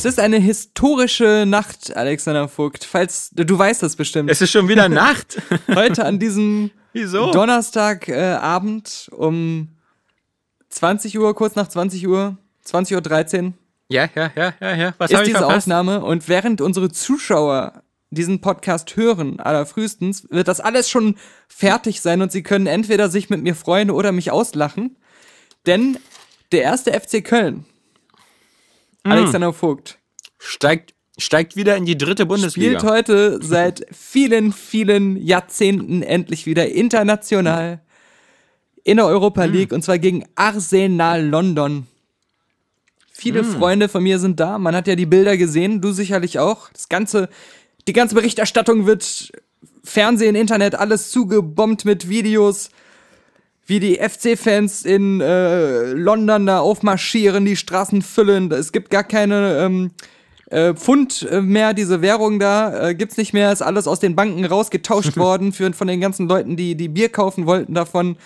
[0.00, 2.84] Es ist eine historische Nacht, Alexander Vogt.
[2.84, 4.30] Falls du weißt das bestimmt.
[4.30, 5.42] Es ist schon wieder Nacht.
[5.68, 7.30] Heute an diesem Wieso?
[7.32, 9.76] Donnerstagabend äh, um
[10.70, 13.52] 20 Uhr, kurz nach 20 Uhr, 20.13 Uhr
[13.88, 14.94] Ja, ja, ja, ja, ja.
[14.96, 15.66] Was ist diese verpasst?
[15.66, 16.02] Aufnahme.
[16.02, 22.32] Und während unsere Zuschauer diesen Podcast hören, allerfrühestens, wird das alles schon fertig sein und
[22.32, 24.96] sie können entweder sich mit mir freuen oder mich auslachen.
[25.66, 25.98] Denn
[26.52, 27.66] der erste FC Köln,
[29.04, 29.10] Mm.
[29.12, 29.98] Alexander Vogt,
[30.38, 32.78] Steigt, steigt wieder in die dritte Bundesliga.
[32.78, 37.80] spielt heute seit vielen, vielen Jahrzehnten endlich wieder international
[38.84, 39.52] in der Europa Mm.
[39.52, 41.86] League und zwar gegen Arsenal London.
[43.12, 43.52] Viele Mm.
[43.52, 44.58] Freunde von mir sind da.
[44.58, 46.70] Man hat ja die Bilder gesehen, du sicherlich auch.
[46.72, 47.28] Das ganze,
[47.86, 49.30] die ganze Berichterstattung wird
[49.84, 52.70] Fernsehen, Internet, alles zugebombt mit Videos,
[53.70, 58.50] wie die FC-Fans in äh, London da aufmarschieren, die Straßen füllen.
[58.50, 59.92] Es gibt gar keine ähm,
[60.50, 63.52] äh, Pfund äh, mehr, diese Währung da äh, gibt's nicht mehr.
[63.52, 67.10] Ist alles aus den Banken rausgetauscht worden für, von den ganzen Leuten, die, die Bier
[67.10, 68.16] kaufen wollten davon.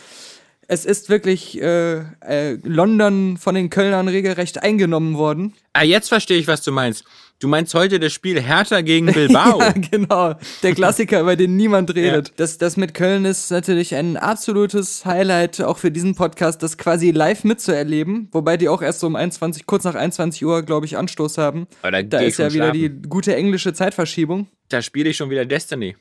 [0.67, 5.53] Es ist wirklich äh, äh, London von den Kölnern regelrecht eingenommen worden.
[5.75, 7.05] Ah, jetzt verstehe ich, was du meinst.
[7.41, 9.61] Du meinst heute das Spiel Hertha gegen Bilbao.
[9.61, 10.35] Ja, genau.
[10.63, 12.33] Der Klassiker, über den niemand redet.
[12.37, 17.11] Das, das mit Köln ist natürlich ein absolutes Highlight, auch für diesen Podcast, das quasi
[17.11, 18.29] live mitzuerleben.
[18.33, 21.67] Wobei die auch erst so um 21, kurz nach 21 Uhr, glaube ich, Anstoß haben.
[21.83, 23.03] Da ist ja wieder schlafen.
[23.03, 24.49] die gute englische Zeitverschiebung.
[24.69, 25.97] Da spiele ich schon wieder Destiny.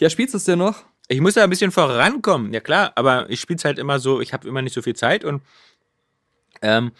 [0.00, 0.84] Ja, spielst du es denn noch?
[1.08, 4.20] Ich muss da ein bisschen vorankommen, ja klar, aber ich spiele es halt immer so,
[4.20, 5.42] ich habe immer nicht so viel Zeit und
[6.60, 6.92] ähm,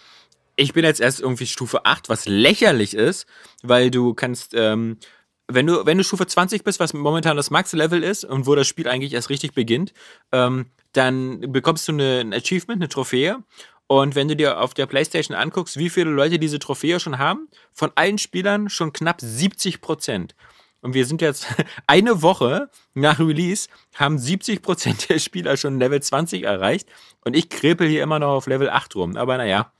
[0.58, 3.26] ich bin jetzt erst irgendwie Stufe 8, was lächerlich ist,
[3.62, 4.98] weil du kannst, ähm,
[5.46, 8.66] wenn du, wenn du Stufe 20 bist, was momentan das Max-Level ist und wo das
[8.66, 9.94] Spiel eigentlich erst richtig beginnt,
[10.32, 13.38] ähm, dann bekommst du eine, ein Achievement, eine Trophäe.
[13.86, 17.48] Und wenn du dir auf der Playstation anguckst, wie viele Leute diese Trophäe schon haben,
[17.72, 20.34] von allen Spielern schon knapp 70 Prozent.
[20.80, 21.46] Und wir sind jetzt
[21.86, 26.88] eine Woche nach Release, haben 70 Prozent der Spieler schon Level 20 erreicht.
[27.24, 29.16] Und ich krepel hier immer noch auf Level 8 rum.
[29.16, 29.72] Aber naja,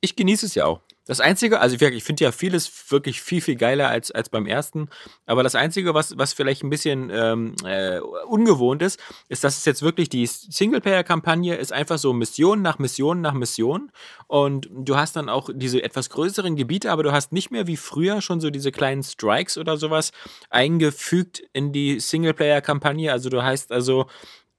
[0.00, 0.80] ich genieße es ja auch.
[1.06, 4.88] Das Einzige, also ich, finde ja vieles wirklich viel, viel geiler als, als beim ersten.
[5.26, 9.64] Aber das Einzige, was, was vielleicht ein bisschen ähm, äh, ungewohnt ist, ist, dass es
[9.64, 13.90] jetzt wirklich die Singleplayer-Kampagne ist einfach so Mission nach Mission nach Mission.
[14.28, 17.76] Und du hast dann auch diese etwas größeren Gebiete, aber du hast nicht mehr wie
[17.76, 20.12] früher schon so diese kleinen Strikes oder sowas
[20.48, 23.10] eingefügt in die Singleplayer-Kampagne.
[23.10, 24.06] Also du heißt also,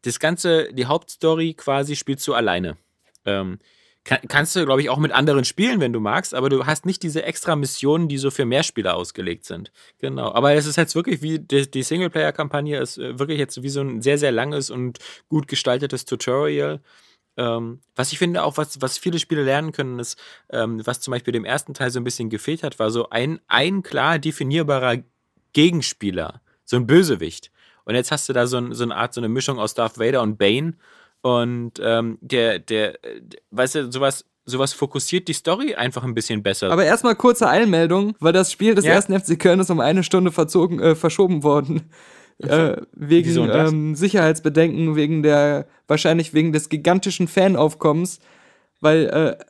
[0.01, 2.75] das Ganze, die Hauptstory quasi spielst du alleine.
[3.23, 3.59] Ähm,
[4.03, 6.85] kann, kannst du, glaube ich, auch mit anderen spielen, wenn du magst, aber du hast
[6.85, 9.71] nicht diese extra Missionen, die so für Mehrspieler ausgelegt sind.
[9.99, 10.31] Genau.
[10.33, 13.81] Aber es ist jetzt wirklich wie die, die Singleplayer-Kampagne ist äh, wirklich jetzt wie so
[13.81, 16.81] ein sehr, sehr langes und gut gestaltetes Tutorial.
[17.37, 20.19] Ähm, was ich finde, auch was, was viele Spiele lernen können, ist,
[20.49, 23.39] ähm, was zum Beispiel dem ersten Teil so ein bisschen gefehlt hat, war so ein,
[23.47, 24.97] ein klar definierbarer
[25.53, 27.51] Gegenspieler, so ein Bösewicht.
[27.85, 29.97] Und jetzt hast du da so, ein, so eine Art, so eine Mischung aus Darth
[29.97, 30.73] Vader und Bane.
[31.21, 36.41] Und ähm, der, der, der, weißt du, sowas, sowas fokussiert die Story einfach ein bisschen
[36.41, 36.71] besser.
[36.71, 38.93] Aber erstmal kurze Eilmeldung, weil das Spiel des Ja.
[38.93, 41.89] ersten FC Köln ist um eine Stunde verzogen, äh, verschoben worden.
[42.43, 48.19] Äh, wegen ähm, Sicherheitsbedenken, wegen der, wahrscheinlich wegen des gigantischen Fanaufkommens,
[48.79, 49.43] weil äh,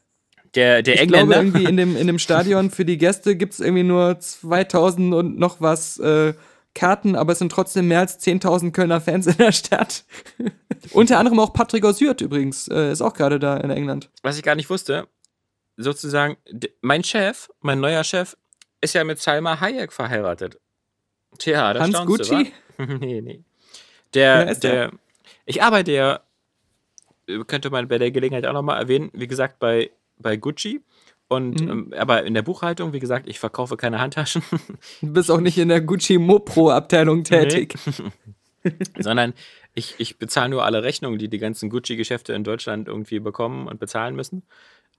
[0.55, 1.37] der, der ich glaube Engländer.
[1.59, 5.39] irgendwie in dem, in dem Stadion für die Gäste gibt es irgendwie nur 2000 und
[5.39, 6.33] noch was äh,
[6.73, 10.05] Karten, aber es sind trotzdem mehr als 10.000 Kölner Fans in der Stadt.
[10.91, 14.09] Unter anderem auch Patrick Osürt übrigens, äh, ist auch gerade da in England.
[14.23, 15.07] was ich gar nicht wusste,
[15.77, 16.37] sozusagen,
[16.81, 18.37] mein Chef, mein neuer Chef,
[18.79, 20.59] ist ja mit Salma Hayek verheiratet.
[21.37, 22.53] Tja, da Hans du, Gucci?
[22.77, 22.85] wa?
[22.99, 23.43] nee, nee.
[24.13, 24.99] Der, ist der, der?
[25.45, 26.19] ich arbeite ja,
[27.27, 30.81] äh, könnte man bei der Gelegenheit auch nochmal erwähnen, wie gesagt, bei, bei Gucci.
[31.31, 31.69] Und, Mhm.
[31.69, 34.41] ähm, aber in der Buchhaltung, wie gesagt, ich verkaufe keine Handtaschen,
[35.01, 37.75] Du bist auch nicht in der Gucci Mopro Abteilung tätig.
[38.99, 39.33] sondern
[39.73, 43.79] ich, ich bezahle nur alle Rechnungen, die die ganzen Gucci-Geschäfte in Deutschland irgendwie bekommen und
[43.79, 44.43] bezahlen müssen.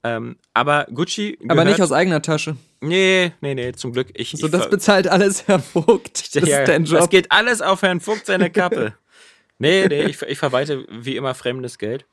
[0.03, 1.37] Ähm, aber Gucci.
[1.43, 2.57] Aber gehört- nicht aus eigener Tasche.
[2.81, 4.07] Nee, nee, nee, zum Glück.
[4.15, 6.23] Ich, So, ich das bezahlt alles Herr Vogt.
[6.33, 7.09] Das Ja, ist dein Das Job.
[7.11, 8.95] geht alles auf Herrn Vogt seine Kappe.
[9.59, 12.05] nee, nee, ich, ich verwalte wie immer fremdes Geld.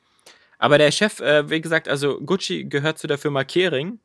[0.58, 3.98] Aber der Chef, äh, wie gesagt, also Gucci gehört zu der Firma Kering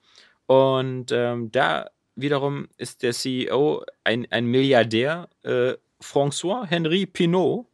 [0.47, 7.65] und ähm, da wiederum ist der CEO ein, ein Milliardär, äh, François Henri Pinault.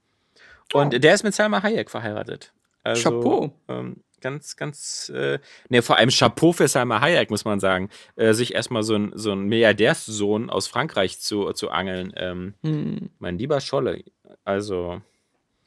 [0.73, 0.97] Und Oh.
[0.99, 2.53] der ist mit Salma Hayek verheiratet.
[2.83, 3.51] Also, Chapeau.
[3.67, 5.37] Ähm, ganz, ganz, äh,
[5.69, 9.11] ne, vor allem Chapeau für Salma Hayek, muss man sagen, äh, sich erstmal so ein,
[9.15, 12.13] so ein Milliardärssohn aus Frankreich zu, zu angeln.
[12.15, 13.09] Ähm, Hm.
[13.19, 14.03] mein lieber Scholle,
[14.45, 15.01] also,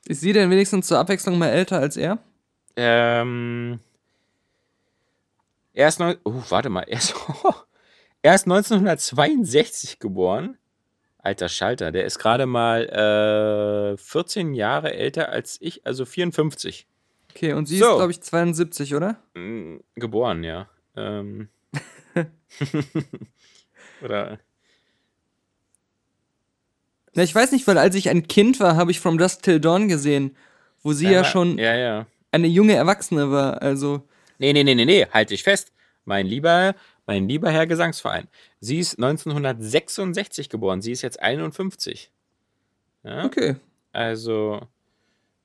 [0.07, 2.19] Ist sie denn wenigstens zur Abwechslung mal älter als er?
[2.77, 3.79] ähm,
[5.75, 7.15] er ist, neun, oh, warte mal, er ist,
[8.23, 10.57] er ist 1962 geboren.
[11.19, 16.87] Alter Schalter, der ist gerade mal äh, 14 Jahre älter als ich, also 54.
[17.31, 17.87] Okay, und sie So.
[17.91, 19.17] ist, glaube ich, 72, oder?
[19.35, 20.69] Mm, Geboren, ja.
[20.97, 21.49] Ähm.
[24.03, 24.39] Oder.
[27.15, 29.61] Na, ich weiß nicht, weil als ich ein Kind war, habe ich From Dusk Till
[29.61, 30.37] Dawn gesehen,
[30.83, 32.07] wo sie ja, schon Ja, ja.
[32.33, 33.63] eine junge Erwachsene war.
[33.63, 34.07] Also,
[34.39, 35.73] Nee, nee, nee, nee, nee, halt dich fest.
[36.05, 36.75] Mein lieber,
[37.07, 38.29] mein lieber Herr Gesangsverein.
[38.61, 40.83] Sie ist 1966 geboren.
[40.83, 42.11] Sie ist jetzt 51.
[43.05, 43.25] Ja?
[43.25, 43.57] okay.
[43.93, 44.67] Also,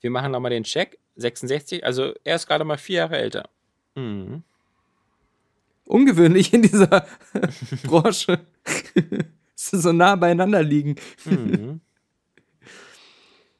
[0.01, 0.97] wir machen nochmal den Check.
[1.15, 3.49] 66, also er ist gerade mal vier Jahre älter.
[3.95, 4.43] Mhm.
[5.85, 7.05] Ungewöhnlich in dieser
[7.83, 8.39] Branche.
[9.61, 10.95] So nah beieinander liegen.
[11.25, 11.81] Mhm.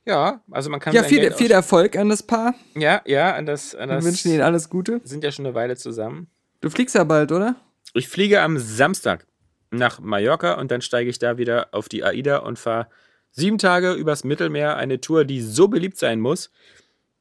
[0.09, 2.55] Ja, also man kann Ja, viel, viel Erfolg an das Paar.
[2.75, 4.99] Ja, ja, an das, an Wir das wünschen ihnen alles Gute.
[5.03, 6.27] sind ja schon eine Weile zusammen.
[6.61, 7.55] Du fliegst ja bald, oder?
[7.93, 9.25] Ich fliege am Samstag
[9.71, 12.87] nach Mallorca und dann steige ich da wieder auf die AIDA und fahre
[13.31, 14.75] sieben Tage übers Mittelmeer.
[14.77, 16.49] Eine Tour, die so beliebt sein muss,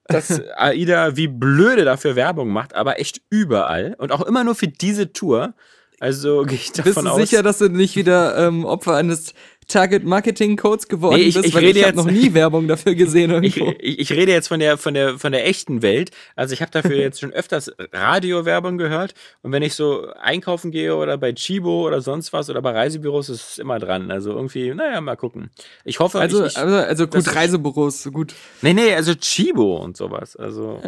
[0.06, 4.68] dass AIDA wie blöde dafür Werbung macht, aber echt überall und auch immer nur für
[4.68, 5.54] diese Tour.
[6.00, 7.16] Also gehe ich davon Bist du aus.
[7.16, 9.34] sicher, dass du nicht wieder ähm, Opfer eines
[9.66, 11.46] Target-Marketing-Codes geworden Nee, ich- bist?
[11.46, 13.74] ich Weil rede ich habe jetzt- noch nie Werbung dafür gesehen ich, irgendwo.
[13.80, 16.10] ich, ich rede jetzt von der, von, der, von der echten Welt.
[16.36, 19.14] Also ich habe dafür jetzt schon öfters Radiowerbung gehört.
[19.42, 23.28] Und wenn ich so einkaufen gehe oder bei Chibo oder sonst was oder bei Reisebüros,
[23.28, 24.10] ist es immer dran.
[24.10, 25.50] Also irgendwie, naja, mal gucken.
[25.84, 28.34] Ich hoffe, Also, ich, also, also gut, Reisebüros, so gut.
[28.62, 30.34] Nee, nee, also Chibo und sowas.
[30.36, 30.80] Also.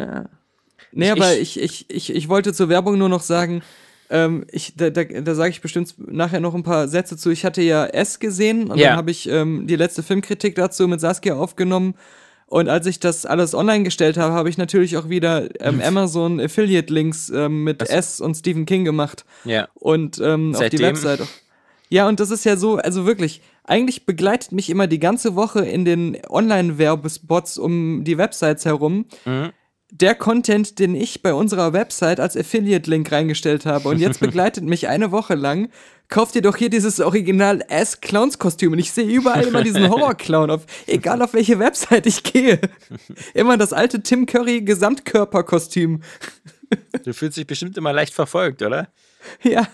[0.93, 3.61] Nee, Ich- aber ich, ich, ich, ich wollte zur Werbung nur noch sagen,
[4.11, 7.31] ähm, ich, da, da, da sage ich bestimmt nachher noch ein paar Sätze zu.
[7.31, 8.89] Ich hatte ja S gesehen und Ja.
[8.89, 11.95] dann habe ich ähm, die letzte Filmkritik dazu mit Saskia aufgenommen.
[12.47, 16.39] Und als ich das alles online gestellt habe, habe ich natürlich auch wieder ähm, Amazon
[16.41, 19.23] Affiliate-Links ähm, mit S und Stephen King gemacht.
[19.45, 19.69] Ja.
[19.75, 20.79] Und ähm, auf die?
[20.79, 21.21] Website.
[21.87, 25.59] Ja, und das ist ja so, also wirklich, eigentlich begleitet mich immer die ganze Woche
[25.61, 29.51] in den Online-Werbespots um die Websites herum Mhm.
[29.91, 33.89] Der Content, den ich bei unserer Website als Affiliate-Link reingestellt habe.
[33.89, 35.69] Und jetzt begleitet mich eine Woche lang.
[36.07, 38.71] Kauft ihr doch hier dieses Original Ass-Clowns-Kostüm.
[38.71, 42.59] Und ich sehe überall immer diesen Horror-Clown, auf, egal auf welche Website ich gehe.
[43.33, 46.01] Immer das alte Tim Curry Gesamtkörperkostüm.
[47.03, 48.87] Du fühlst dich bestimmt immer leicht verfolgt, oder?
[49.43, 49.67] Ja.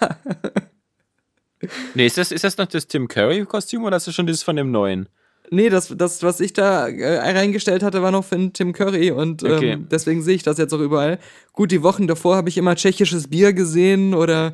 [1.93, 4.55] Nee, ist das, ist das noch das Tim Curry-Kostüm oder ist das schon dieses von
[4.55, 5.09] dem neuen?
[5.49, 9.43] Nee, das, das, was ich da äh, reingestellt hatte, war noch für Tim Curry und
[9.43, 9.77] ähm, Okay.
[9.91, 11.19] deswegen sehe ich das jetzt auch überall.
[11.53, 14.53] Gut, die Wochen davor habe ich immer tschechisches Bier gesehen oder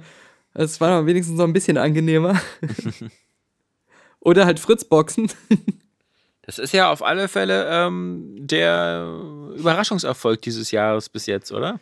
[0.53, 2.39] es war wenigstens noch ein bisschen angenehmer.
[4.19, 5.31] oder halt Fritzboxen.
[6.45, 9.07] Das ist ja auf alle Fälle ähm, der
[9.55, 11.79] Überraschungserfolg dieses Jahres bis jetzt, oder?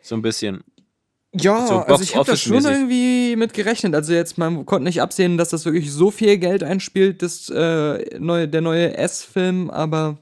[0.00, 0.64] So ein bisschen.
[1.40, 3.94] Ja, So also ich habe da schon irgendwie mit gerechnet.
[3.94, 8.18] Also jetzt, man konnte nicht absehen, dass das wirklich so viel Geld einspielt, das, äh,
[8.18, 10.18] neue, der neue S-Film, aber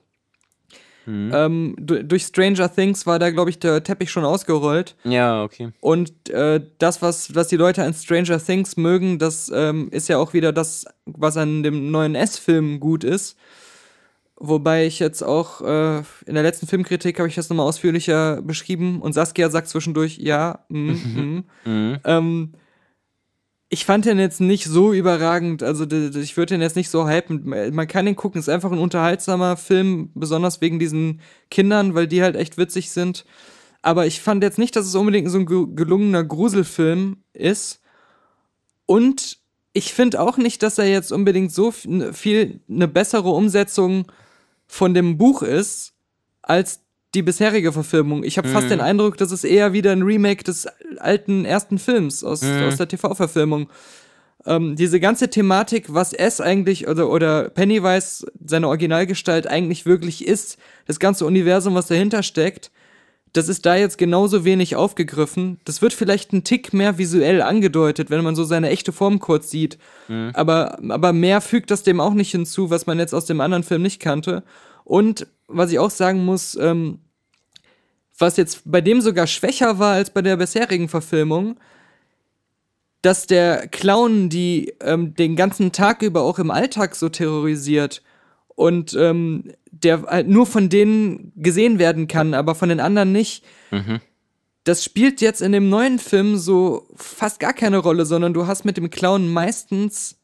[1.07, 1.31] Mhm.
[1.33, 4.97] ähm, du, durch Stranger Things war da, glaube ich, der Teppich schon ausgerollt.
[5.05, 5.71] Ja, okay.
[5.81, 10.19] Und äh, das, was, was die Leute an Stranger Things mögen, das ähm, ist ja
[10.19, 13.37] auch wieder das, was an dem neuen S-Film gut ist.
[14.38, 19.00] Wobei ich jetzt auch äh, in der letzten Filmkritik habe ich das nochmal ausführlicher beschrieben
[19.00, 21.45] und Saskia sagt zwischendurch, ja, mm, mm.
[21.64, 21.99] Mhm.
[22.05, 22.52] Ähm,
[23.69, 27.75] ich fand den jetzt nicht so überragend, also ich würde den jetzt nicht so hypen.
[27.75, 32.23] Man kann den gucken, ist einfach ein unterhaltsamer Film, besonders wegen diesen Kindern, weil die
[32.23, 33.25] halt echt witzig sind.
[33.83, 37.81] Aber ich fand jetzt nicht, dass es unbedingt so ein ge- gelungener Gruselfilm ist.
[38.85, 39.38] Und
[39.73, 44.07] ich finde auch nicht, dass er jetzt unbedingt so viel eine bessere Umsetzung
[44.66, 45.94] von dem Buch ist,
[46.42, 46.80] als
[47.14, 48.25] die bisherige Verfilmung.
[48.25, 50.66] Ich habe fast den Eindruck, dass es eher wieder ein Remake des
[50.99, 53.68] alten ersten Films aus, aus der TV-Verfilmung.
[54.44, 60.58] Ähm, diese ganze Thematik, was es eigentlich oder, oder Pennywise, seine Originalgestalt eigentlich wirklich ist,
[60.87, 62.70] das ganze Universum, was dahinter steckt,
[63.33, 65.61] das ist da jetzt genauso wenig aufgegriffen.
[65.64, 69.50] Das wird vielleicht ein Tick mehr visuell angedeutet, wenn man so seine echte Form kurz
[69.50, 69.78] sieht.
[70.33, 73.62] Aber, aber mehr fügt das dem auch nicht hinzu, was man jetzt aus dem anderen
[73.62, 74.42] Film nicht kannte.
[74.85, 77.00] Und was ich auch sagen muss, ähm,
[78.18, 81.59] was jetzt bei dem sogar schwächer war als bei der bisherigen Verfilmung,
[83.02, 88.02] dass der Clown die ähm, den ganzen Tag über auch im Alltag so terrorisiert
[88.49, 89.52] und ähm,
[89.83, 93.45] der halt nur von denen gesehen werden kann, aber von den anderen nicht.
[94.64, 98.64] Das spielt jetzt in dem neuen Film so fast gar keine Rolle, sondern du hast
[98.64, 100.18] mit dem Clown meistens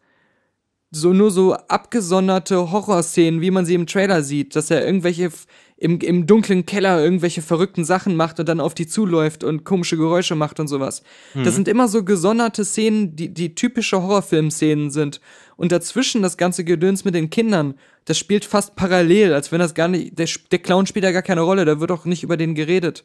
[0.94, 5.30] so nur so abgesonderte Horrorszenen, wie man sie im Trailer sieht, dass er irgendwelche
[5.78, 9.96] im, im dunklen Keller irgendwelche verrückten Sachen macht und dann auf die zuläuft und komische
[9.96, 11.02] Geräusche macht und sowas.
[11.44, 15.20] Das sind immer so gesonderte Szenen, die, die typische Horrorfilm-Szenen sind.
[15.62, 17.74] Und dazwischen das ganze Gedöns mit den Kindern,
[18.06, 21.22] das spielt fast parallel, als wenn das gar nicht, der, der Clown spielt ja gar
[21.22, 23.04] keine Rolle, da wird auch nicht über den geredet.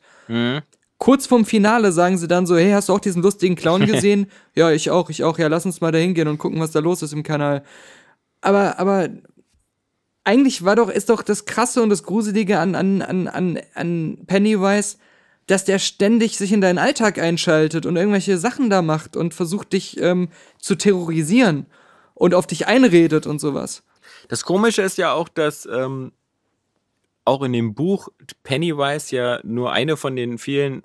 [0.97, 4.25] Kurz vorm Finale sagen sie dann so, hey, hast du auch diesen lustigen Clown gesehen?
[4.55, 5.37] ja, ich auch, ich auch.
[5.37, 7.61] Ja, lass uns mal da hingehen und gucken, was da los ist im Kanal.
[8.41, 9.09] Aber, aber
[10.23, 14.17] eigentlich war doch, ist doch das Krasse und das Gruselige an, an, an, an, an
[14.25, 14.97] Pennywise,
[15.45, 19.73] dass der ständig sich in deinen Alltag einschaltet und irgendwelche Sachen da macht und versucht,
[19.73, 21.67] dich ähm, zu terrorisieren
[22.17, 23.83] und auf dich einredet und sowas.
[24.27, 26.11] Das Komische ist ja auch, dass ähm,
[27.25, 28.09] auch in dem Buch
[28.43, 30.83] Pennywise ja nur eine von den vielen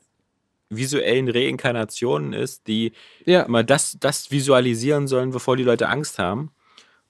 [0.68, 2.92] visuellen Reinkarnationen ist, die
[3.24, 3.42] Ja.
[3.42, 6.50] immer das, das visualisieren sollen, bevor die Leute Angst haben.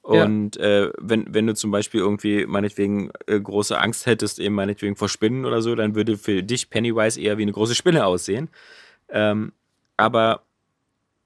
[0.05, 0.25] Ja.
[0.25, 4.97] Und äh, wenn, wenn du zum Beispiel irgendwie meinetwegen äh, große Angst hättest, eben meinetwegen
[4.97, 8.49] vor Spinnen oder so, dann würde für dich Pennywise eher wie eine große Spinne aussehen.
[9.09, 9.53] Ähm,
[9.95, 10.43] aber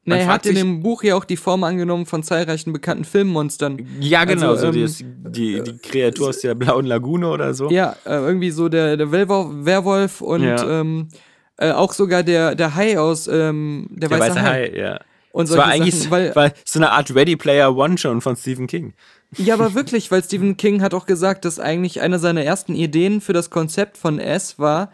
[0.07, 3.85] Man er hat in dem Buch ja auch die Form angenommen von zahlreichen bekannten Filmmonstern.
[3.99, 7.69] ja, genau, Also, so ähm, das, die, die Kreatur aus der blauen Lagune oder so.
[7.69, 10.79] Ja, äh, irgendwie so der, der Werwolf, und Ja.
[10.81, 11.09] ähm,
[11.57, 14.71] äh, auch sogar der, der Hai aus ähm, der, Der weiße, Hai.
[14.75, 14.99] ja.
[15.33, 18.35] Und Das war eigentlich Sachen, weil, war so eine Art Ready Player One schon von
[18.35, 18.93] Stephen King.
[19.37, 23.19] ja, aber wirklich, weil Stephen King hat auch gesagt, dass eigentlich eine seiner ersten Ideen
[23.21, 24.91] für das Konzept von S war,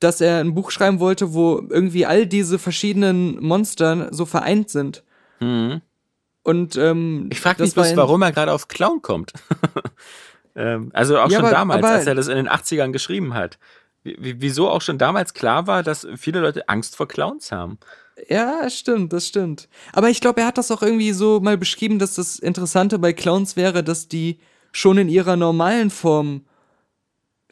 [0.00, 5.04] dass er ein Buch schreiben wollte, wo irgendwie all diese verschiedenen Monster so vereint sind.
[5.40, 7.28] Und ähm, Mhm.
[7.32, 9.32] Ich frage mich bloß, warum er gerade auf Clown kommt.
[10.56, 13.34] ähm, also auch Ja, schon aber- damals, aber- als er das in den 80ern geschrieben
[13.34, 13.58] hat.
[14.02, 17.78] Wie- wie- Wieso auch schon damals klar war, dass viele Leute Angst vor Clowns haben.
[18.28, 19.68] Ja, stimmt, das stimmt.
[19.92, 23.12] Aber ich glaube, er hat das auch irgendwie so mal beschrieben, dass das Interessante bei
[23.12, 24.38] Clowns wäre, dass die
[24.72, 26.44] schon in ihrer normalen Form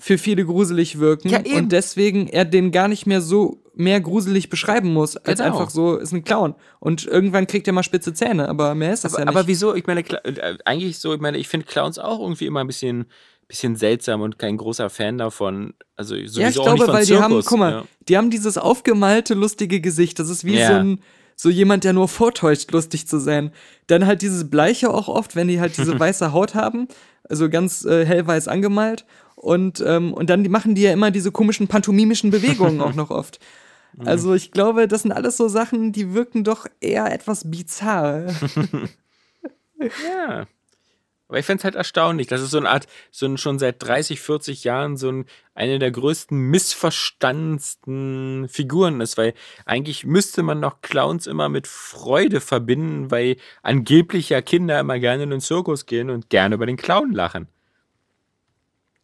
[0.01, 4.49] für viele gruselig wirken Ja, und deswegen er den gar nicht mehr so mehr gruselig
[4.49, 5.53] beschreiben muss, als Genau.
[5.53, 6.55] einfach so ist ein Clown.
[6.81, 9.37] Und irgendwann kriegt er mal spitze Zähne, aber mehr ist das Aber, ja nicht.
[9.37, 9.75] aber wieso?
[9.75, 13.07] Ich meine, äh, eigentlich so, ich meine, ich finde Clowns auch irgendwie immer ein bisschen,
[13.47, 15.75] bisschen seltsam und kein großer Fan davon.
[15.97, 17.47] Also sowieso ja, ich auch glaube, nicht von weil die haben, Zirkus.
[17.47, 17.85] guck mal, ja.
[18.09, 20.19] die haben dieses aufgemalte, lustige Gesicht.
[20.19, 20.67] Das ist wie Ja.
[20.69, 21.01] so ein,
[21.41, 23.53] so jemand, der nur vortäuscht, lustig zu sein.
[23.87, 26.89] Dann halt dieses Bleiche auch oft, wenn die halt diese weiße Haut haben,
[27.29, 29.07] also ganz äh, hellweiß angemalt.
[29.37, 33.39] Und, ähm, und dann machen die ja immer diese komischen pantomimischen Bewegungen auch noch oft.
[34.05, 38.27] Also ich glaube, das sind alles so Sachen, die wirken doch eher etwas bizarr.
[40.05, 40.47] Ja.
[41.29, 43.83] Aber ich fände es halt erstaunlich, dass es so eine Art, so ein, schon seit
[43.83, 49.35] 30, 40 Jahren so ein, eine der größten missverstandensten Figuren ist, weil
[49.67, 55.25] eigentlich müsste man noch Clowns immer mit Freude verbinden, weil angeblich ja Kinder immer gerne
[55.25, 57.47] in den Zirkus gehen und gerne über den Clown lachen.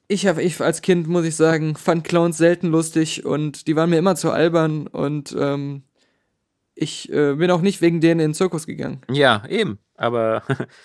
[0.09, 3.91] Ich habe, ich als Kind, muss ich sagen, fand Clowns selten lustig und die waren
[3.91, 5.83] mir immer zu albern und ähm,
[6.75, 9.01] ich äh, bin auch nicht wegen denen in den Zirkus gegangen.
[9.11, 9.79] Ja, eben.
[9.97, 10.43] Aber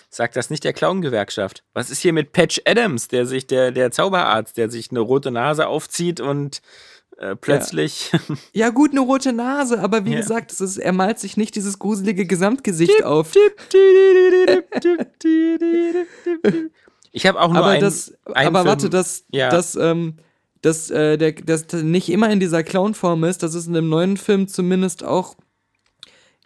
[0.08, 1.64] sagt das nicht der Clown-Gewerkschaft.
[1.74, 5.30] Was ist hier mit Patch Adams, der sich, der, der Zauberarzt, der sich eine rote
[5.32, 6.62] Nase aufzieht und
[7.18, 8.12] äh, plötzlich.
[8.52, 10.20] Ja, gut, eine rote Nase, aber wie Ja.
[10.20, 13.32] gesagt, es ist, er malt sich nicht dieses gruselige Gesamtgesicht auf.
[17.12, 19.50] Ich habe auch nur Aber einen, das, einen aber Film- warte, dass, Ja.
[19.50, 20.16] dass, ähm,
[20.62, 24.16] dass, äh, der, das nicht immer in dieser Clown-Form ist, das ist in dem neuen
[24.16, 25.34] Film zumindest auch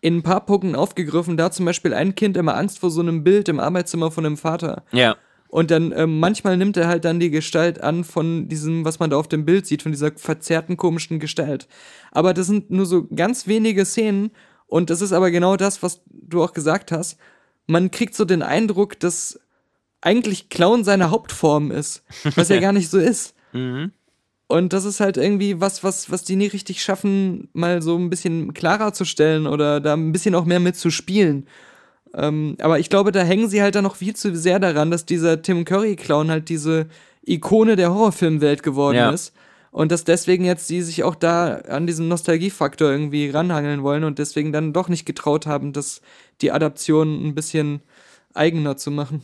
[0.05, 1.39] in ein paar Punkten aufgegriffen.
[1.39, 4.37] Da zum Beispiel ein Kind immer Angst vor so einem Bild im Arbeitszimmer von dem
[4.37, 4.85] Vater.
[4.93, 5.17] Ja.
[5.49, 9.09] Und dann ähm, manchmal nimmt er halt dann die Gestalt an von diesem, was man
[9.09, 11.69] da auf dem Bild sieht, von dieser verzerrten komischen Gestalt.
[12.13, 14.31] Aber das sind nur so ganz wenige Szenen
[14.67, 17.17] und das ist aber genau das, was du auch gesagt hast.
[17.67, 19.41] Man kriegt so den Eindruck, dass
[20.03, 22.03] eigentlich Clown seine Hauptform ist,
[22.35, 23.35] was ja gar nicht so ist.
[24.55, 28.09] Und das ist halt irgendwie was, was, was die nie richtig schaffen, mal so ein
[28.09, 31.49] bisschen klarer zu stellen oder da ein bisschen auch mehr mitzuspielen.
[32.15, 35.07] Ähm, aber ich glaube, da hängen sie halt dann noch viel zu sehr daran, dass
[35.07, 36.87] dieser Tim Curry-Clown halt diese
[37.27, 39.11] Ikone der Horrorfilmwelt geworden Ja.
[39.11, 39.33] ist.
[39.73, 44.21] Und dass deswegen jetzt sie sich auch da an diesen Nostalgiefaktor irgendwie ranhangeln wollen und
[44.21, 46.01] deswegen dann doch nicht getraut haben, das
[46.43, 47.81] die Adaption ein bisschen
[48.35, 49.23] eigener zu machen.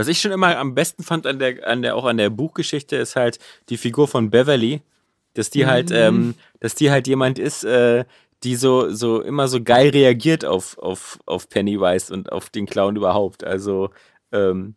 [0.00, 2.96] Was ich schon immer am besten fand an der, an der, auch an der Buchgeschichte,
[2.96, 3.38] ist halt
[3.68, 4.80] die Figur von Beverly,
[5.34, 8.06] Dass die halt, ähm, dass die halt jemand ist, äh,
[8.42, 12.96] die so, so immer so geil reagiert auf, auf, auf Pennywise und auf den Clown
[12.96, 13.44] überhaupt.
[13.44, 13.90] Also,
[14.32, 14.74] ähm,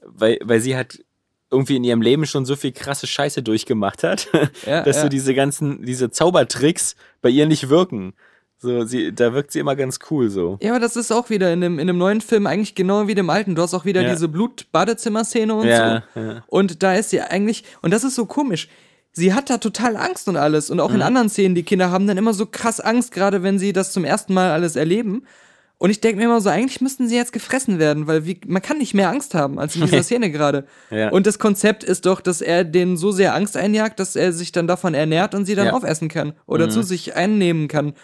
[0.00, 1.04] weil, weil sie halt
[1.50, 4.28] irgendwie in ihrem Leben schon so viel krasse Scheiße durchgemacht hat,
[4.66, 5.02] Ja, dass ja.
[5.02, 8.14] so diese ganzen, diese Zaubertricks bei ihr nicht wirken.
[8.62, 10.56] So, sie, da wirkt sie immer ganz cool so.
[10.62, 13.14] Ja, aber das ist auch wieder in dem, in dem neuen Film eigentlich genau wie
[13.16, 13.56] dem alten.
[13.56, 14.10] Du hast auch wieder Ja.
[14.10, 16.20] diese Blut-Badezimmer-Szene und Ja, so.
[16.20, 16.44] ja.
[16.46, 18.68] Und da ist sie eigentlich, und das ist so komisch.
[19.12, 20.70] Sie hat da total Angst und alles.
[20.70, 20.94] Und auch Mhm.
[20.96, 23.92] in anderen Szenen, die Kinder haben dann immer so krass Angst, gerade wenn sie das
[23.92, 25.26] zum ersten Mal alles erleben.
[25.82, 28.62] Und ich denke mir immer so, eigentlich müssten sie jetzt gefressen werden, weil wie, man
[28.62, 30.64] kann nicht mehr Angst haben als in dieser Szene gerade.
[30.92, 31.08] Ja.
[31.10, 34.52] Und das Konzept ist doch, dass er denen so sehr Angst einjagt, dass er sich
[34.52, 35.72] dann davon ernährt und sie dann Ja.
[35.72, 37.94] aufessen kann oder zu sich einnehmen kann.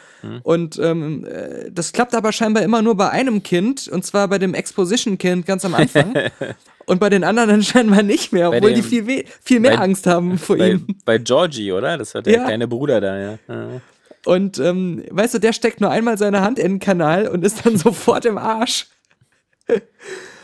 [0.42, 4.38] Und ähm, äh, das klappt aber scheinbar immer nur bei einem Kind, und zwar bei
[4.40, 6.14] dem Exposition-Kind ganz am Anfang.
[6.87, 9.76] und bei den anderen dann scheinbar nicht mehr, obwohl die dem- viel, we- viel mehr
[9.76, 10.87] bei- Angst haben vor Bei, ihm.
[11.04, 11.97] bei Georgie, oder?
[11.97, 12.44] Das war der Ja.
[12.44, 13.38] kleine Bruder da, ja.
[14.26, 17.64] Und ähm, weißt du, der steckt nur einmal seine Hand in den Kanal und ist
[17.64, 18.87] dann sofort im Arsch.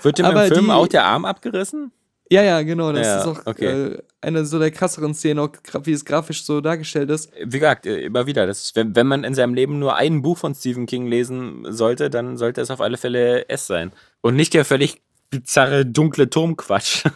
[0.02, 1.93] Wird dem Aber im Film die- auch der Arm abgerissen?
[2.31, 2.90] Ja, ja, genau.
[2.93, 3.66] Das Ja, ist auch okay.
[3.66, 5.50] äh, eine so der krasseren Szenen, auch
[5.85, 7.31] wie es grafisch so dargestellt ist.
[7.38, 8.47] Wie gesagt, äh, immer wieder.
[8.47, 11.66] Das ist, wenn, wenn man in seinem Leben nur ein Buch von Stephen King lesen
[11.69, 13.93] sollte, dann sollte es auf alle Fälle S sein.
[14.23, 17.04] Und nicht der völlig bizarre, dunkle Turmquatsch.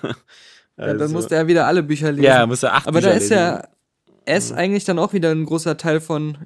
[0.81, 2.25] Ja, dann musste er wieder alle Bücher lesen.
[2.29, 3.37] Also Ja, muss er acht Aber da Bücher ist lesen.
[3.37, 3.69] ja
[4.29, 6.39] S eigentlich dann auch wieder ein großer Teil von,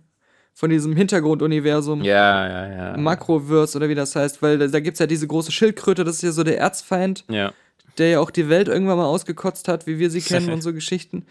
[0.54, 2.02] von diesem Hintergrunduniversum.
[2.02, 2.96] Ja, ja, ja.
[2.96, 6.16] Makroverse oder wie das heißt, weil da, da gibt es ja diese große Schildkröte, das
[6.16, 7.52] ist ja so der Erzfeind, ja.
[7.98, 10.72] der ja auch die Welt irgendwann mal ausgekotzt hat, wie wir sie kennen und so
[10.72, 11.26] Geschichten.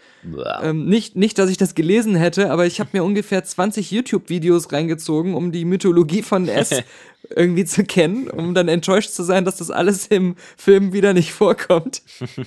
[0.62, 4.72] Ähm, nicht, nicht, dass ich das gelesen hätte, aber ich habe mir ungefähr 20 YouTube-Videos
[4.72, 6.82] reingezogen, um die Mythologie von S
[7.34, 11.32] irgendwie zu kennen, um dann enttäuscht zu sein, dass das alles im Film wieder nicht
[11.32, 12.02] vorkommt.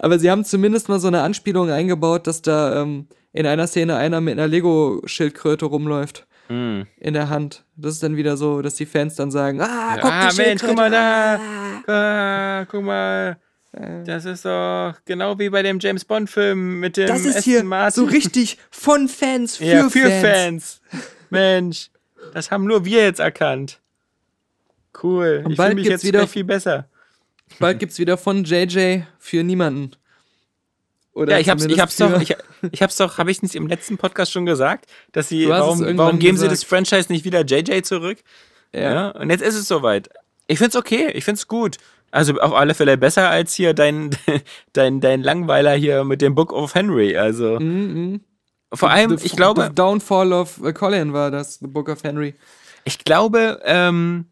[0.00, 3.96] aber sie haben zumindest mal so eine Anspielung eingebaut, dass da ähm, in einer Szene
[3.96, 6.26] einer mit einer Lego-Schildkröte rumläuft.
[6.48, 6.86] Hm.
[6.98, 7.64] In der Hand.
[7.76, 10.62] Das ist dann wieder so, dass die Fans dann sagen: Ah, guck, ah, die Mensch,
[10.62, 12.60] guck mal Schildkröte." da.
[12.60, 13.38] Ah, guck mal.
[14.04, 17.62] Das ist doch genau wie bei dem James Bond-Film mit dem Das ist Aston hier
[17.62, 18.02] Martin.
[18.04, 20.20] so richtig von Fans für, ja, für Fans.
[20.20, 20.80] Fans.
[21.30, 21.90] Mensch,
[22.34, 23.78] das haben nur wir jetzt erkannt.
[25.00, 25.42] Cool.
[25.44, 26.88] Und ich bald fühle mich jetzt wieder- viel besser.
[27.60, 29.92] Bald gibt's wieder von JJ für niemanden.
[31.12, 32.34] Oder Ja, ich hab's, ich hab's doch, ich,
[32.70, 36.18] ich hab's doch, habe ich nicht im letzten Podcast schon gesagt, dass sie, warum, warum
[36.18, 36.52] geben sie gesagt.
[36.52, 38.18] das Franchise nicht wieder JJ zurück?
[38.72, 38.80] ja.
[38.80, 39.08] Ja.
[39.10, 40.08] Und jetzt ist es soweit.
[40.46, 41.78] Ich find's okay, ich find's gut.
[42.12, 44.10] Also auf alle Fälle besser als hier dein,
[44.72, 47.16] dein, dein Langweiler hier mit dem Book of Henry.
[47.16, 47.58] Also
[48.72, 52.02] vor allem, The- ich glaube, The Downfall of äh, Colin war das, The Book of
[52.04, 52.34] Henry.
[52.84, 54.26] Ich glaube, ähm,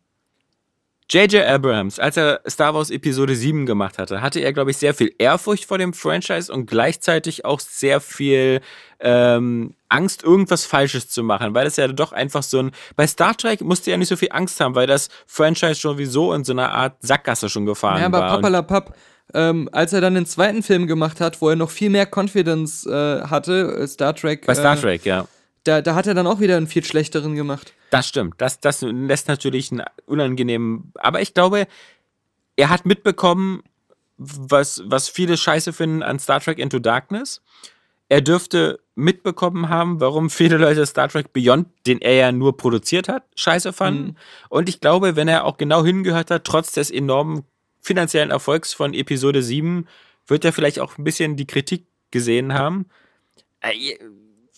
[1.11, 1.47] J.J.
[1.47, 5.14] Abrams, als er Star Wars Episode 7 gemacht hatte, hatte er, glaube ich, sehr viel
[5.16, 8.61] Ehrfurcht vor dem Franchise und gleichzeitig auch sehr viel
[9.01, 12.73] ähm, Angst, irgendwas Falsches zu machen, weil es ja doch einfach so ein.
[12.94, 16.35] Bei Star Trek musste er nicht so viel Angst haben, weil das Franchise schon sowieso
[16.35, 18.29] in so einer Art Sackgasse schon gefahren Ja, aber war.
[18.37, 18.94] Papalapap,
[19.33, 22.85] ähm, als er dann den zweiten Film gemacht hat, wo er noch viel mehr Confidence
[22.85, 24.44] äh, hatte, äh, Star Trek.
[24.44, 25.27] bei Star äh, Trek, ja.
[25.68, 27.74] Da, da hat er dann auch wieder einen viel schlechteren gemacht.
[27.90, 28.37] Das stimmt.
[28.38, 30.92] Das, das lässt natürlich einen unangenehmen.
[30.94, 31.66] Aber ich glaube,
[32.57, 33.62] er hat mitbekommen,
[34.16, 37.42] was, was viele scheiße finden an Star Trek Into Darkness.
[38.09, 43.07] Er dürfte mitbekommen haben, warum viele Leute Star Trek Beyond, den er ja nur produziert
[43.07, 44.16] hat, scheiße fanden.
[44.48, 47.44] Und ich glaube, wenn er auch genau hingehört hat, trotz des enormen
[47.83, 49.87] finanziellen Erfolgs von Episode 7,
[50.26, 52.87] wird er vielleicht auch ein bisschen die Kritik gesehen haben.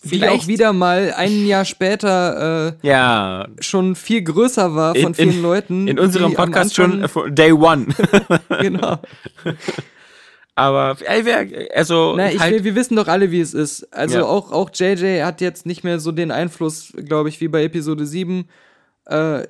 [0.03, 5.03] Äh, Die auch wieder mal ein Jahr später äh, Ja, schon viel größer war von
[5.09, 5.87] In- vielen in- Leuten.
[5.87, 7.87] in unserem Podcast schon äh, Day One.
[8.61, 8.97] genau.
[10.55, 10.97] Aber
[11.73, 13.83] also Na, halt, will, wir wissen doch alle, wie es ist.
[13.93, 14.23] Also Ja.
[14.25, 18.05] auch, auch JJ hat jetzt nicht mehr so den Einfluss, glaube ich, wie bei Episode
[18.05, 18.47] 7.
[19.05, 19.43] Äh,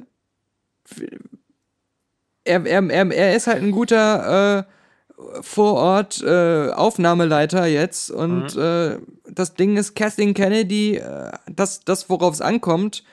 [2.44, 4.64] er, er, er, er ist halt ein guter äh,
[5.42, 8.62] Vorort äh, Aufnahmeleiter jetzt und Mhm.
[8.62, 8.98] äh,
[9.30, 13.04] das Ding ist Kathleen Kennedy, äh, das, das worauf es ankommt.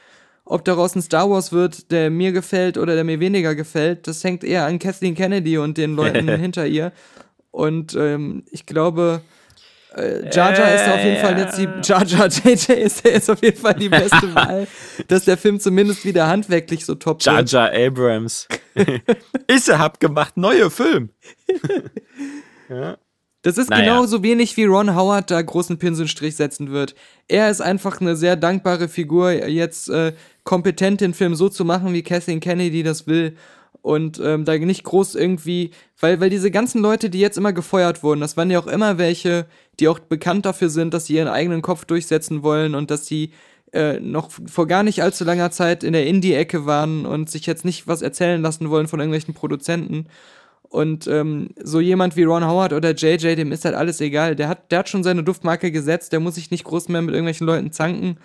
[0.45, 4.25] Ob daraus ein Star Wars wird, der mir gefällt oder der mir weniger gefällt, das
[4.25, 6.93] hängt eher an Kathleen Kennedy und den Leuten hinter ihr.
[7.51, 9.21] Und ähm, ich glaube,
[9.99, 13.43] äh, Jar Jar ist auf jeden Fall jetzt die Jar Jar JJ ist, ist auf
[13.43, 14.67] jeden Fall die beste Wahl,
[15.09, 17.43] dass der Film zumindest wieder handwerklich so top Jar.
[17.45, 18.47] Jar Abrams.
[19.49, 21.11] Ist er hab gemacht, neue Film.
[23.43, 23.85] Das ist Naja.
[23.85, 26.95] genauso wenig wie Ron Howard da großen Pinselstrich setzen wird.
[27.29, 30.13] Er ist einfach eine sehr dankbare Figur, jetzt äh,
[30.45, 33.37] kompetent den Film so zu machen, wie Kathleen Kennedy das will.
[33.81, 38.03] und ähm, da nicht groß irgendwie, weil, weil diese ganzen Leute, die jetzt immer gefeuert
[38.03, 39.47] wurden, das waren ja auch immer welche,
[39.81, 43.33] die auch bekannt dafür sind, dass sie ihren eigenen Kopf durchsetzen wollen und dass sie
[43.73, 47.65] äh, noch vor gar nicht allzu langer Zeit in der Indie-Ecke waren und sich jetzt
[47.65, 50.07] nicht was erzählen lassen wollen von irgendwelchen Produzenten.
[50.63, 54.37] Und ähm, so jemand wie Ron Howard oder JJ, dem ist halt alles egal.
[54.37, 57.15] Der hat, der hat schon seine Duftmarke gesetzt, der muss sich nicht groß mehr mit
[57.15, 58.19] irgendwelchen Leuten zanken.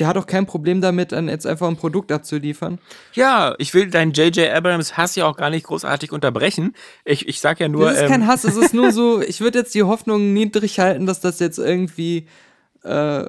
[0.00, 2.78] Der hat auch kein Problem damit, dann jetzt einfach ein Produkt abzuliefern.
[3.12, 4.50] Ja, ich will deinen J.J.
[4.50, 6.74] Abrams Hass ja auch gar nicht großartig unterbrechen.
[7.04, 7.84] Ich, ich sag ja nur.
[7.84, 10.80] Das ist ähm, kein Hass, es ist nur so, ich würde jetzt die Hoffnung niedrig
[10.80, 12.26] halten, dass das jetzt irgendwie
[12.82, 13.26] äh,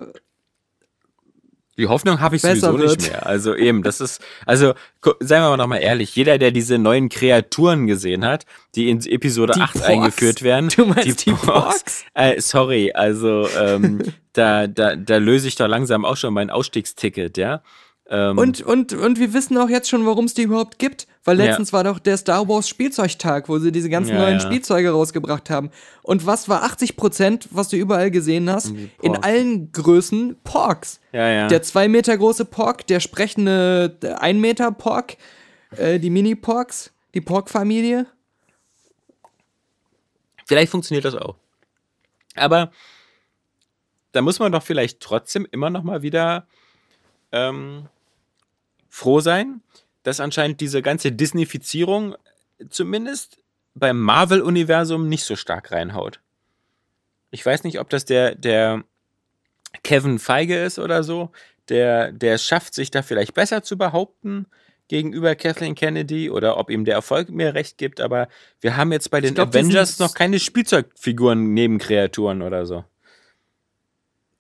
[1.82, 3.12] Die Hoffnung habe ich sowieso nicht wird.
[3.12, 3.26] mehr.
[3.26, 4.76] Also eben, das ist, also
[5.20, 9.54] seien wir mal nochmal ehrlich, jeder, der diese neuen Kreaturen gesehen hat, die in Episode
[9.56, 9.88] Die 8 Porks?
[9.88, 10.70] eingeführt werden.
[10.76, 12.06] Du meinst die Porks?
[12.14, 14.00] Äh, sorry, also ähm,
[14.34, 17.64] da, da, da löse ich doch langsam auch schon mein Ausstiegsticket, ja.
[18.14, 21.08] Ähm, Und, und, und wir wissen auch jetzt schon, warum es die überhaupt gibt.
[21.24, 21.46] Weil Ja.
[21.46, 24.40] letztens war doch der Star Wars Spielzeugtag, wo sie diese ganzen Ja, neuen ja.
[24.42, 25.70] Spielzeuge rausgebracht haben.
[26.04, 28.74] Und was war 80 Prozent, was du überall gesehen hast?
[29.02, 31.00] In allen Größen Porks.
[31.14, 31.48] Ja, ja.
[31.48, 35.16] Der zwei Meter große Pork, der sprechende ein Meter Pork,
[35.78, 38.08] äh, die Mini-Porks, die Pork-Familie.
[40.48, 41.36] Vielleicht funktioniert das auch.
[42.36, 42.72] Aber
[44.12, 46.46] da muss man doch vielleicht trotzdem immer noch mal wieder
[47.32, 47.88] ähm,
[48.92, 49.62] froh sein,
[50.04, 52.16] dass anscheinend diese ganze Disneyfizierung
[52.70, 53.40] zumindest
[53.74, 56.20] beim Marvel-Universum nicht so stark reinhaut.
[57.32, 58.84] Ich weiß nicht, ob das der, der
[59.84, 61.32] Kevin Feige ist oder so,
[61.70, 64.46] der, der schafft, sich da vielleicht besser zu behaupten
[64.90, 68.28] gegenüber Kathleen Kennedy oder ob ihm der Erfolg mehr recht gibt, aber
[68.60, 72.84] wir haben jetzt bei den glaub, Avengers noch keine Spielzeugfiguren neben Kreaturen oder so.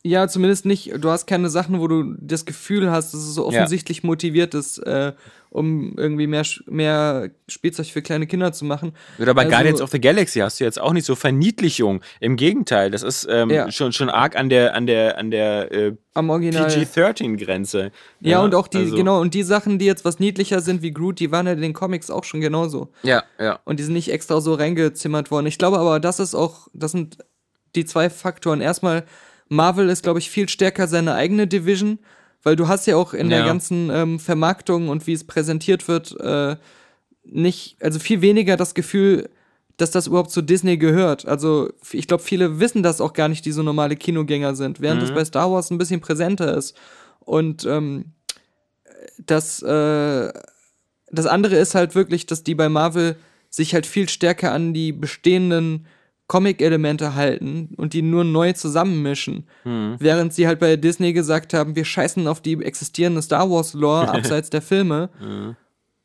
[0.04, 0.92] Ja, zumindest nicht.
[1.00, 3.48] Du hast keine Sachen, wo du das Gefühl hast, dass es so Ja.
[3.50, 5.14] offensichtlich motiviert ist, äh,
[5.52, 8.94] um irgendwie mehr, mehr Spielzeug für kleine Kinder zu machen.
[9.20, 12.02] Oder bei Also- Guardians of the Galaxy hast du jetzt auch nicht so Verniedlichung.
[12.20, 13.70] Im Gegenteil, das ist ähm, Ja.
[13.72, 16.66] schon, schon arg an der, an der, an der äh, Am Original.
[16.68, 17.92] PG-13-Grenze.
[18.22, 20.92] ja, und auch die, also- genau, und die Sachen, die jetzt was niedlicher sind wie
[20.92, 22.90] Groot, die waren ja in den Comics auch schon genauso.
[23.04, 23.60] Ja, ja.
[23.66, 25.46] Und die sind nicht extra so reingezimmert worden.
[25.46, 27.18] Ich glaube aber, das ist auch, das sind
[27.76, 28.62] die zwei Faktoren.
[28.62, 29.04] Erstmal,
[29.52, 32.00] Marvel ist, glaube ich, viel stärker seine eigene Division,
[32.42, 33.46] weil du hast ja auch in der Ja.
[33.46, 36.56] ganzen ähm, Vermarktung und wie es präsentiert wird, äh,
[37.26, 39.30] nicht, also viel weniger das Gefühl,
[39.76, 41.28] dass das überhaupt zu Disney gehört.
[41.28, 45.02] Also ich glaube, viele wissen das auch gar nicht, die so normale Kinogänger sind, während
[45.02, 46.76] das bei Star Wars ein bisschen präsenter ist.
[47.20, 48.14] Und ähm,
[49.18, 50.32] das, äh,
[51.12, 53.18] das andere ist halt wirklich, dass die bei Marvel
[53.50, 55.88] sich halt viel stärker an die bestehenden
[56.32, 59.50] Comic-Elemente halten und die nur neu zusammenmischen.
[59.66, 64.50] Während sie halt bei Disney gesagt haben, wir scheißen auf die existierende Star Wars-Lore abseits
[64.50, 65.10] der Filme.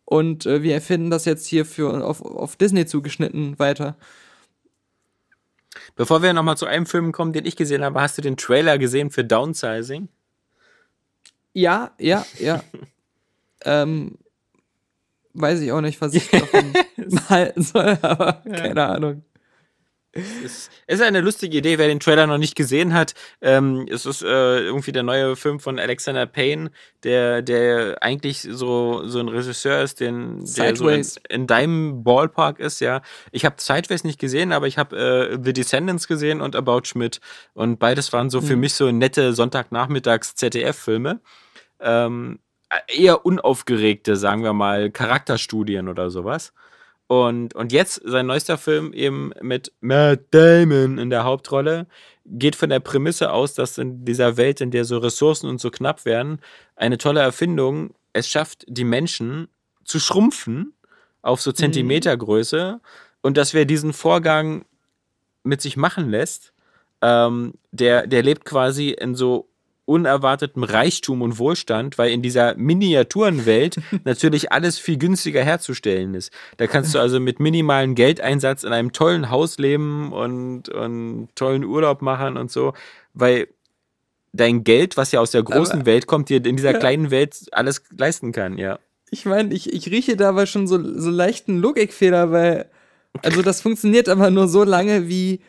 [0.05, 3.97] Und äh, wir erfinden das jetzt hier für auf, auf Disney zugeschnitten weiter.
[5.95, 8.79] Bevor wir nochmal zu einem Film kommen, den ich gesehen habe, hast du den Trailer
[8.79, 10.09] gesehen für Downsizing?
[11.53, 12.65] Ja, ja, ja.
[13.65, 14.19] ähm,
[15.35, 16.73] weiß ich auch nicht, was ich davon
[17.29, 19.23] halten soll, aber keine Ahnung.
[20.17, 23.15] Es ist eine lustige Idee, wer den Trailer noch nicht gesehen hat.
[23.41, 26.71] Ähm, es ist äh, irgendwie der neue Film von Alexander Payne,
[27.03, 32.59] der, der eigentlich so, so ein Regisseur ist, den, der so in, in deinem Ballpark
[32.59, 33.03] ist, ja.
[33.31, 37.21] Ich habe Sideways nicht gesehen, aber ich habe äh, The Descendants gesehen und About Schmidt.
[37.55, 41.21] Und beides waren so für mich so nette Sonntagnachmittags-ZDF-Filme.
[41.81, 42.39] Ähm,
[42.89, 46.53] eher unaufgeregte, sagen wir mal, Charakterstudien oder sowas.
[47.09, 51.87] Und, und jetzt sein neuester Film eben mit Matt Damon in der Hauptrolle
[52.25, 55.71] geht von der Prämisse aus, dass in dieser Welt, in der so Ressourcen und so
[55.71, 56.41] knapp werden,
[56.75, 59.49] eine tolle Erfindung es schafft, die Menschen
[59.85, 60.73] zu schrumpfen
[61.23, 62.81] auf so Zentimetergröße
[63.21, 64.65] und dass wer diesen Vorgang
[65.45, 66.53] mit sich machen lässt,
[67.03, 69.49] ähm, der, der lebt quasi in so
[69.87, 76.33] unerwartetem Reichtum und Wohlstand, weil in dieser Miniaturenwelt natürlich alles viel günstiger herzustellen ist.
[76.59, 81.65] Da kannst du also mit minimalem Geldeinsatz in einem tollen Haus leben und, und tollen
[81.65, 82.75] Urlaub machen und so,
[83.15, 83.49] weil
[84.33, 87.47] dein Geld, was ja aus der großen Aber- Welt kommt, dir in dieser kleinen Welt
[87.53, 88.79] alles leisten kann, ja.
[89.11, 92.69] Ich meine, ich, ich rieche dabei schon so, so leichten Logikfehler, weil,
[93.23, 95.41] also das funktioniert aber nur so lange, wie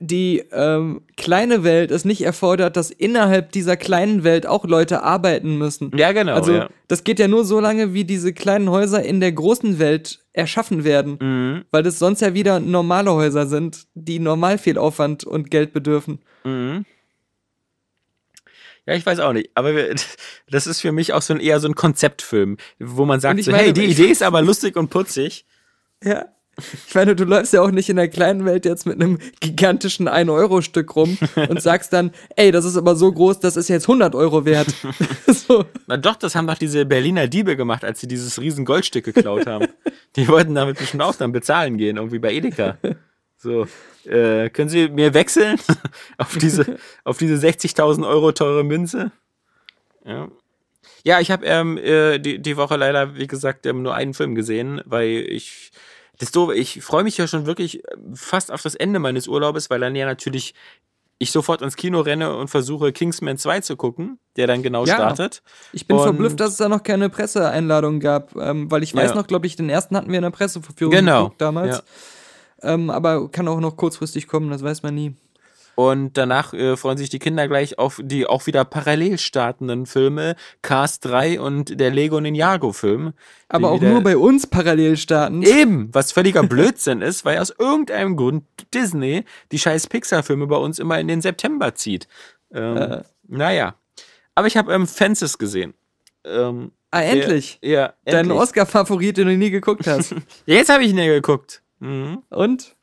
[0.00, 5.58] die ähm, kleine Welt es nicht erfordert, dass innerhalb dieser kleinen Welt auch Leute arbeiten
[5.58, 5.90] müssen.
[5.96, 6.34] Ja, genau.
[6.34, 6.68] also ja.
[6.86, 10.84] das geht ja nur so lange, wie diese kleinen Häuser in der großen Welt erschaffen
[10.84, 11.64] werden, Mhm.
[11.72, 16.20] weil das sonst ja wieder normale Häuser sind, die normal viel Aufwand und Geld bedürfen.
[16.44, 16.84] Mhm.
[18.86, 19.50] Ja, ich weiß auch nicht.
[19.54, 19.94] Aber wir,
[20.48, 23.50] das ist für mich auch so ein, eher so ein Konzeptfilm, wo man sagt, so,
[23.50, 25.44] meine, hey, die Idee ist aber lustig und putzig.
[26.04, 26.26] Ja.
[26.86, 30.08] Ich meine, du läufst ja auch nicht in der kleinen Welt jetzt mit einem gigantischen
[30.08, 31.18] 1-Euro-Stück rum
[31.48, 34.68] und sagst dann, ey, das ist aber so groß, das ist jetzt 100 Euro wert.
[35.26, 35.64] so.
[35.86, 39.46] Na doch, das haben doch diese Berliner Diebe gemacht, als sie dieses riesen Goldstück geklaut
[39.46, 39.68] haben.
[40.16, 42.78] Die wollten damit bestimmt auch dann bezahlen gehen, irgendwie bei Edeka.
[43.36, 43.68] So,
[44.04, 45.60] äh, können Sie mir wechseln
[46.16, 49.12] auf diese, auf diese 60.000 Euro teure Münze?
[50.04, 50.28] Ja.
[51.04, 54.34] Ja, ich habe ähm, äh, die, die Woche leider, wie gesagt, ähm, nur einen Film
[54.34, 55.70] gesehen, weil ich.
[56.18, 59.70] Das doofe, ich freue mich ja schon wirklich äh, fast auf das Ende meines Urlaubes,
[59.70, 60.54] weil dann ja natürlich
[61.20, 64.94] ich sofort ins Kino renne und versuche, Kingsman 2 zu gucken, der dann genau Ja.
[64.94, 65.42] startet.
[65.72, 69.10] Ich bin Und- verblüfft, dass es da noch keine Presseeinladung gab, ähm, weil ich weiß
[69.10, 69.16] Ja.
[69.16, 71.82] noch, glaube ich, den ersten hatten wir in der Presseverführung Genau, damals.
[72.62, 75.14] Ähm, aber kann auch noch kurzfristig kommen, das weiß man nie.
[75.78, 80.34] Und danach äh, freuen sich die Kinder gleich auf die auch wieder parallel startenden Filme
[80.60, 83.12] Cars 3 und der Lego Ninjago-Film.
[83.48, 85.44] Aber auch nur bei uns parallel starten.
[85.44, 88.42] Eben, was völliger Blödsinn ist, weil aus irgendeinem Grund
[88.74, 92.08] Disney die scheiß Pixar-Filme bei uns immer in den September zieht.
[92.52, 93.02] Ähm, Äh.
[93.28, 93.76] Naja.
[94.34, 95.74] Aber ich habe ähm, Fences gesehen.
[96.24, 97.60] Ähm, Ah, endlich.
[97.62, 98.38] Ja, Dein endlich.
[98.40, 100.12] Oscar-Favorit, den du nie geguckt hast.
[100.46, 101.62] Jetzt habe ich ihn ja geguckt.
[101.78, 102.24] Mhm.
[102.30, 102.74] Und?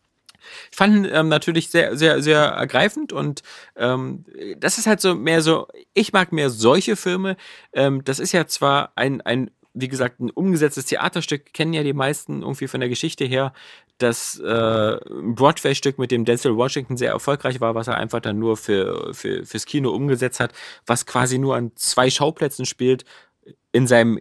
[0.72, 3.44] Ich fand ihn ähm, natürlich sehr, sehr, sehr ergreifend und
[3.76, 4.26] ähm,
[4.58, 7.38] das ist halt so mehr so, ich mag mehr solche Filme.
[7.74, 11.94] Ähm, das ist ja zwar ein, ein, wie gesagt, ein umgesetztes Theaterstück, kennen ja die
[11.94, 13.54] meisten irgendwie von der Geschichte her,
[13.98, 18.58] das äh, Broadway-Stück mit dem Denzel Washington sehr erfolgreich war, was er einfach dann nur
[18.58, 20.54] für, für, fürs Kino umgesetzt hat,
[20.86, 23.06] was quasi nur an zwei Schauplätzen spielt,
[23.72, 24.20] in seinem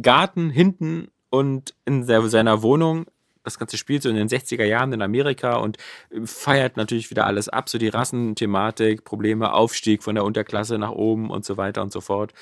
[0.00, 3.06] Garten hinten und in seiner Wohnung.
[3.42, 5.76] Das Ganze spielt so in den 60er Jahren in Amerika und
[6.10, 10.90] äh, feiert natürlich wieder alles ab, so die Rassenthematik, Probleme, Aufstieg von der Unterklasse nach
[10.92, 12.32] oben und so weiter und so fort.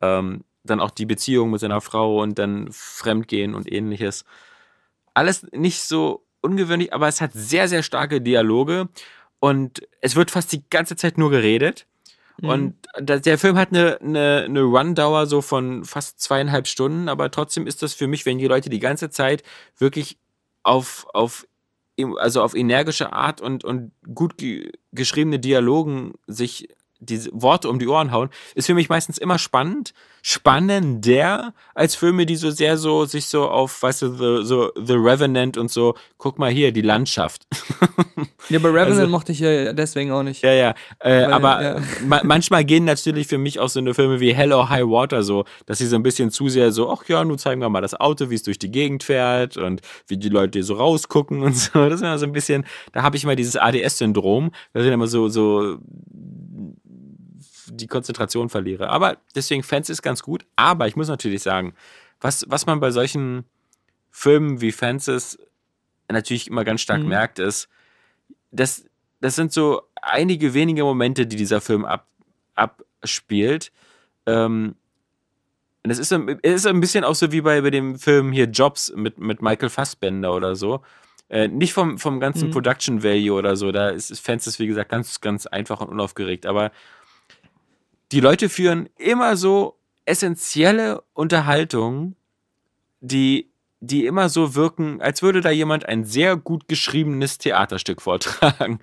[0.00, 4.24] Ähm, dann auch die Beziehung mit seiner Frau und dann Fremdgehen und ähnliches.
[5.14, 8.88] Alles nicht so ungewöhnlich, aber es hat sehr, sehr starke Dialoge
[9.40, 11.86] und es wird fast die ganze Zeit nur geredet.
[12.40, 17.30] Und da- der Film hat eine, eine, eine Run-Dauer so von fast zweieinhalb Stunden, aber
[17.32, 19.42] trotzdem ist das für mich, wenn die Leute die ganze Zeit
[19.76, 20.18] wirklich
[20.68, 21.46] auf, auf,
[22.18, 26.68] also auf energische Art und, und gut ge geschriebene Dialogen sich
[27.00, 32.26] diese Worte um die Ohren hauen, ist für mich meistens immer spannend, spannender als Filme,
[32.26, 34.08] die so sehr so sich so auf, weißt du,
[34.40, 37.46] the, so The Revenant und so, guck mal hier, die Landschaft.
[38.48, 40.42] Ja, aber Revenant Also- mochte ich ja deswegen auch nicht.
[40.42, 40.70] Ja, ja.
[40.98, 41.80] Äh, Weil, aber ja.
[42.06, 45.22] ma manchmal gehen natürlich für mich auch so eine Filme wie Hell or High Water
[45.22, 47.80] so, dass sie so ein bisschen zu sehr so, ach ja, nun zeigen wir mal
[47.80, 51.56] das Auto, wie es durch die Gegend fährt und wie die Leute so rausgucken und
[51.56, 51.84] so.
[51.88, 55.06] Das ist immer so ein bisschen, da habe ich mal dieses ADS-Syndrom, ich dann immer
[55.06, 55.78] so, so
[57.70, 58.90] die Konzentration verliere.
[58.90, 60.44] Aber deswegen Fans ist ganz gut.
[60.56, 61.74] Aber ich muss natürlich sagen,
[62.20, 63.44] was, was man bei solchen
[64.10, 65.38] Filmen wie Fences
[66.10, 67.08] natürlich immer ganz stark Mhm.
[67.08, 67.68] merkt, ist,
[68.50, 68.84] das,
[69.20, 72.06] das sind so einige wenige Momente, die dieser Film ab,
[72.54, 73.70] abspielt.
[74.26, 74.74] Ähm,
[75.84, 78.92] und es ist, ist ein bisschen auch so wie bei, bei dem Film hier Jobs
[78.94, 80.82] mit, mit Michael Fassbender oder so.
[81.30, 82.52] Äh, nicht vom, vom ganzen Mhm.
[82.52, 83.70] Production Value oder so.
[83.70, 86.46] Da ist, ist Fences, wie gesagt, ganz, ganz einfach und unaufgeregt.
[86.46, 86.72] Aber
[88.12, 92.16] die Leute führen immer so essentielle Unterhaltungen,
[93.00, 98.80] die, die immer so wirken, als würde da jemand ein sehr gut geschriebenes Theaterstück vortragen.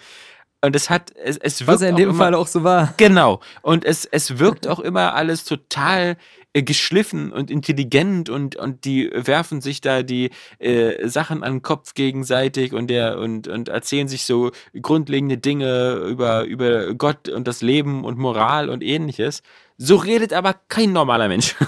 [0.66, 2.94] Und es hat, es, es wirkt Was ja in dem immer, Fall auch so war.
[2.98, 3.40] Genau.
[3.62, 6.18] Und es, es wirkt auch immer alles total
[6.54, 11.62] äh, geschliffen und intelligent und, und die werfen sich da die äh, Sachen an den
[11.62, 14.52] Kopf gegenseitig und, der, und, und erzählen sich so
[14.82, 19.44] grundlegende Dinge über, über Gott und das Leben und Moral und ähnliches.
[19.78, 21.56] So redet aber kein normaler Mensch.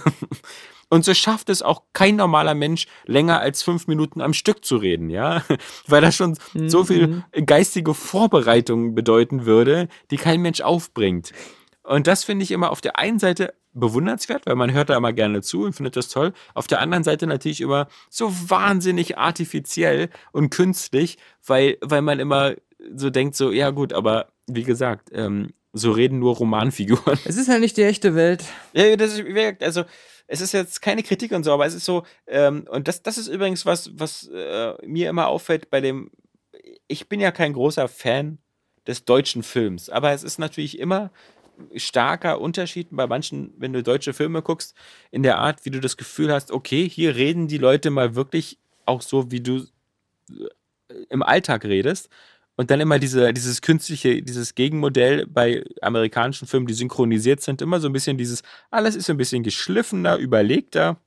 [0.90, 4.78] Und so schafft es auch kein normaler Mensch, länger als fünf Minuten am Stück zu
[4.78, 5.44] reden, ja?
[5.88, 11.32] Weil das schon so viel geistige Vorbereitung bedeuten würde, die kein Mensch aufbringt.
[11.84, 15.14] Und das finde ich immer auf der einen Seite bewundernswert, weil man hört da immer
[15.14, 16.34] gerne zu und findet das toll.
[16.54, 22.56] Auf der anderen Seite natürlich immer so wahnsinnig artifiziell und künstlich, weil, weil man immer
[22.96, 27.20] so denkt, so, ja gut, aber wie gesagt, ähm, so reden nur Romanfiguren.
[27.26, 28.46] Es ist halt nicht die echte Welt.
[28.74, 29.84] Ja, das ist, also
[30.28, 33.18] es ist jetzt keine Kritik und so, aber es ist so, ähm, und das, das
[33.18, 36.12] ist übrigens was, was äh, mir immer auffällt bei dem,
[36.88, 38.38] ich bin ja kein großer Fan
[38.86, 41.12] des deutschen Films, aber es ist natürlich immer
[41.76, 44.76] starker Unterschied bei manchen, wenn du deutsche Filme guckst,
[45.12, 48.60] in der Art, wie du das Gefühl hast, okay, hier reden die Leute mal wirklich
[48.86, 49.66] auch so, wie du
[50.30, 52.10] äh, im Alltag redest.
[52.58, 57.80] Und dann immer diese, dieses künstliche, dieses Gegenmodell bei amerikanischen Filmen, die synchronisiert sind, immer
[57.80, 58.42] so ein bisschen dieses,
[58.72, 60.98] alles ist so ein bisschen geschliffener, überlegter.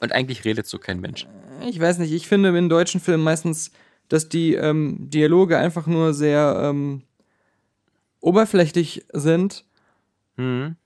[0.00, 1.26] Und eigentlich redet so kein Mensch.
[1.68, 3.72] Ich weiß nicht, ich finde in deutschen Filmen meistens,
[4.08, 7.02] dass die ähm, Dialoge einfach nur sehr ähm,
[8.20, 9.64] oberflächlich sind,
[10.38, 10.76] Mhm.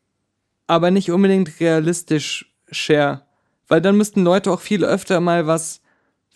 [0.67, 3.23] aber nicht unbedingt realistisch share.
[3.69, 5.81] Weil dann müssten Leute auch viel öfter mal was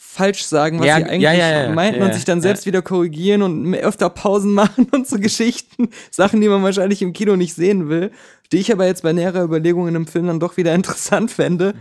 [0.02, 3.42] falsch sagen, was Ja, sie eigentlich ja, ja, meinten und sich dann selbst wieder korrigieren
[3.42, 5.90] und öfter Pausen machen und so Geschichten.
[6.10, 8.10] Sachen, die man wahrscheinlich im Kino nicht sehen will,
[8.50, 11.74] die ich aber jetzt bei näherer Überlegung in einem Film dann doch wieder interessant fände.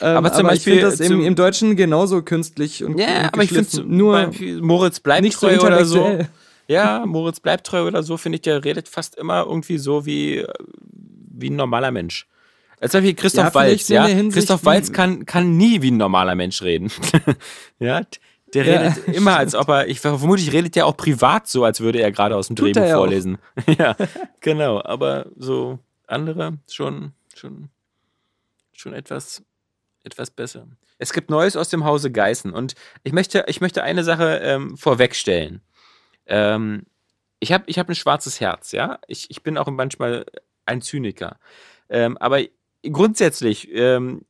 [0.00, 3.34] Ähm, Aber zum Beispiel ich finde das im, im Deutschen genauso künstlich und, Ja, und
[3.34, 6.20] aber ich finde nur Moritz bleibt nicht so treu oder so.
[6.68, 10.46] Ja, Moritz bleibt treu oder so, finde ich, der redet fast immer irgendwie so wie,
[11.32, 12.26] wie ein normaler Mensch.
[12.82, 14.08] Als Beispiel Christoph Ja, Walz, ja.
[14.30, 16.90] Christoph Walz kann, kann nie wie ein normaler Mensch reden.
[17.78, 18.02] ja,
[18.54, 21.80] der Ja, redet immer, als ob er, ich vermutlich redet der auch privat so, als
[21.80, 23.38] würde er gerade aus dem Tut Drehbuch ja vorlesen.
[23.78, 23.94] ja,
[24.40, 27.68] genau, aber so andere schon, schon,
[28.72, 29.44] schon etwas,
[30.02, 30.66] etwas besser.
[30.98, 34.76] Es gibt Neues aus dem Hause Geißen und ich möchte, ich möchte eine Sache ähm,
[34.76, 35.60] vorwegstellen.
[36.26, 36.86] Ähm,
[37.38, 38.98] ich habe ich hab ein schwarzes Herz, ja.
[39.06, 40.26] Ich, ich bin auch manchmal
[40.66, 41.38] ein Zyniker.
[41.88, 42.40] Ähm, aber
[42.82, 44.22] grundsätzlich ähm,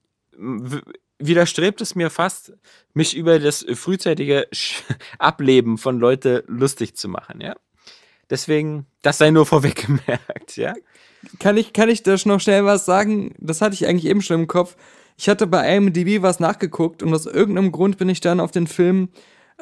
[1.18, 2.52] widerstrebt es mir fast,
[2.94, 4.48] mich über das frühzeitige
[5.18, 7.54] Ableben von Leute lustig zu machen, ja.
[8.30, 10.74] Deswegen, das sei nur vorweg gemerkt, ja.
[11.38, 13.34] Kann ich, kann ich da noch schnell was sagen?
[13.38, 14.76] Das hatte ich eigentlich eben schon im Kopf.
[15.16, 18.66] Ich hatte bei IMDb was nachgeguckt und aus irgendeinem Grund bin ich dann auf den
[18.66, 19.08] Film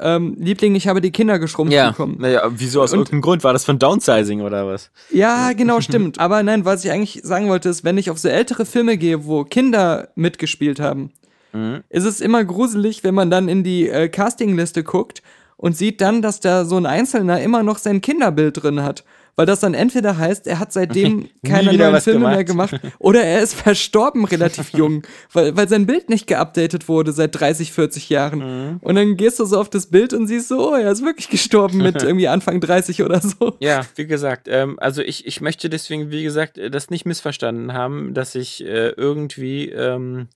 [0.01, 2.17] ähm, Liebling, ich habe die Kinder geschrumpft gekommen.
[2.19, 3.45] Naja, wieso aus Und- irgendeinem Grund?
[3.45, 4.91] War das von Downsizing oder was?
[5.11, 6.19] Ja, genau, stimmt.
[6.19, 9.25] Aber nein, was ich eigentlich sagen wollte, ist, wenn ich auf so ältere Filme gehe,
[9.27, 11.11] wo Kinder mitgespielt haben,
[11.53, 11.81] Mhm.
[11.89, 15.21] ist es immer gruselig, wenn man dann in die äh, Castingliste guckt
[15.57, 19.05] und sieht dann, dass da so ein Einzelner immer noch sein Kinderbild drin hat.
[19.41, 22.35] Weil das dann entweder heißt, er hat seitdem keine neuen Filme gemacht.
[22.35, 27.13] mehr gemacht oder er ist verstorben relativ jung, weil, weil sein Bild nicht geupdatet wurde
[27.13, 28.39] seit 30, 40 Jahren.
[28.41, 28.77] Mhm.
[28.83, 31.31] Und dann gehst du so auf das Bild und siehst so, oh, er ist wirklich
[31.31, 33.57] gestorben mit irgendwie Anfang 30 oder so.
[33.61, 37.73] Ja, wie gesagt, ähm, also ich, ich möchte deswegen, wie gesagt, äh, das nicht missverstanden
[37.73, 40.29] haben, dass ich äh, irgendwie ähm,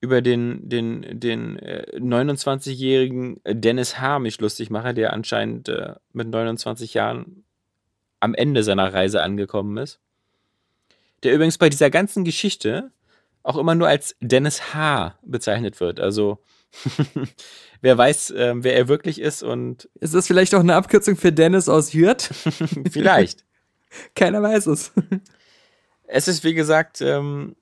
[0.00, 4.20] über den, den, den äh, 29-jährigen Dennis H.
[4.20, 7.42] mich lustig mache, der anscheinend äh, mit 29 Jahren
[8.20, 10.00] am Ende seiner Reise angekommen ist.
[11.22, 12.92] Der übrigens bei dieser ganzen Geschichte
[13.42, 15.18] auch immer nur als Dennis H.
[15.22, 16.00] bezeichnet wird.
[16.00, 16.38] Also
[17.80, 21.32] wer weiß, ähm, wer er wirklich ist und Ist das vielleicht auch eine Abkürzung für
[21.32, 22.30] Dennis aus Hürth?
[22.90, 23.44] vielleicht.
[24.14, 24.92] Keiner weiß es.
[26.06, 27.56] es ist, wie gesagt, ähm,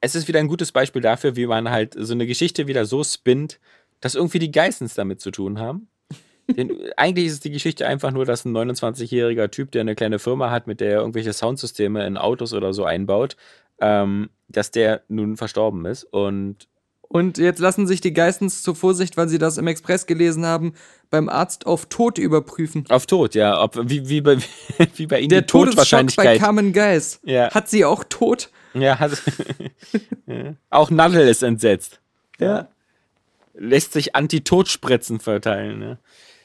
[0.00, 3.04] es ist wieder ein gutes Beispiel dafür, wie man halt so eine Geschichte wieder so
[3.04, 3.60] spinnt,
[4.00, 5.88] dass irgendwie die Geissens damit zu tun haben.
[6.56, 10.50] Denn eigentlich ist die Geschichte einfach nur, dass ein 29-jähriger Typ, der eine kleine Firma
[10.50, 13.36] hat, mit der er irgendwelche Soundsysteme in Autos oder so einbaut,
[13.80, 16.04] ähm, dass der nun verstorben ist.
[16.04, 16.68] Und
[17.08, 20.74] Und jetzt lassen sich die Geistens zur Vorsicht, weil sie das im Express gelesen haben,
[21.10, 22.84] beim Arzt auf Tod überprüfen.
[22.88, 24.38] auf Tod, ja, ob, wie, wie, bei,
[24.96, 26.38] wie bei Ihnen Der die Todesschock bei.
[26.38, 27.20] Carmen Geis.
[27.24, 27.50] Ja.
[27.50, 28.50] Hat sie auch tot?
[28.74, 29.10] Ja, hat,
[30.26, 30.54] ja.
[30.70, 32.00] Auch Nadel ist entsetzt.
[32.38, 32.68] Ja.
[33.54, 35.78] lässt sich Anti-Todspritzen verteilen.
[35.78, 35.98] Ne?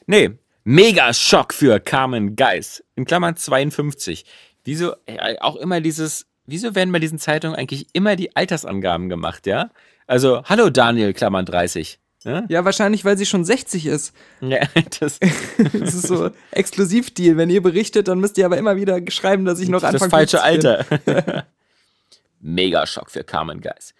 [0.06, 0.30] Nee,
[0.64, 2.82] Mega-Schock für Carmen Geis.
[2.94, 4.24] In Klammern 52.
[4.64, 9.46] Wieso, äh, auch immer dieses, wieso werden bei diesen Zeitungen eigentlich immer die Altersangaben gemacht,
[9.46, 9.70] ja?
[10.06, 11.98] Also, hallo Daniel, Klammern 30.
[12.24, 12.44] Ne?
[12.48, 14.12] Ja, wahrscheinlich, weil sie schon 60 ist.
[14.40, 14.58] Ja,
[15.00, 15.18] das,
[15.72, 17.36] Das ist so Exklusivdeal.
[17.36, 20.10] Wenn ihr berichtet, dann müsst ihr aber immer wieder schreiben, dass ich noch das Anfang
[20.10, 21.14] falsche 50 bin.
[21.14, 21.46] Alter.
[22.40, 23.94] Megaschock für Carmen Geis.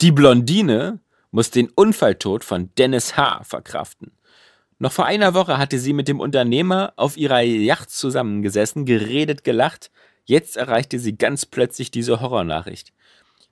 [0.00, 1.00] Die Blondine
[1.32, 3.42] muss den Unfalltod von Dennis H.
[3.44, 4.12] verkraften.
[4.82, 9.92] Noch vor einer Woche hatte sie mit dem Unternehmer auf ihrer Yacht zusammengesessen, geredet, gelacht.
[10.24, 12.92] Jetzt erreichte sie ganz plötzlich diese Horrornachricht.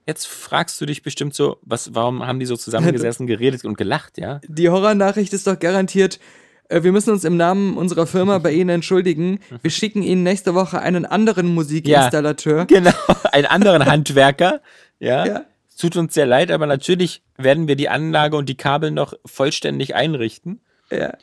[0.05, 4.17] Jetzt fragst du dich bestimmt so, was, warum haben die so zusammengesessen, geredet und gelacht,
[4.17, 4.41] ja?
[4.45, 6.19] Die Horrornachricht ist doch garantiert,
[6.67, 9.39] äh, wir müssen uns im Namen unserer Firma bei Ihnen entschuldigen.
[9.61, 12.65] Wir schicken Ihnen nächste Woche einen anderen Musikinstallateur.
[12.67, 12.91] Genau,
[13.31, 14.59] einen anderen Handwerker.
[14.99, 15.25] Ja.
[15.25, 15.45] Ja.
[15.69, 19.13] Es tut uns sehr leid, aber natürlich werden wir die Anlage und die Kabel noch
[19.25, 20.59] vollständig einrichten.
[20.91, 21.13] Ja.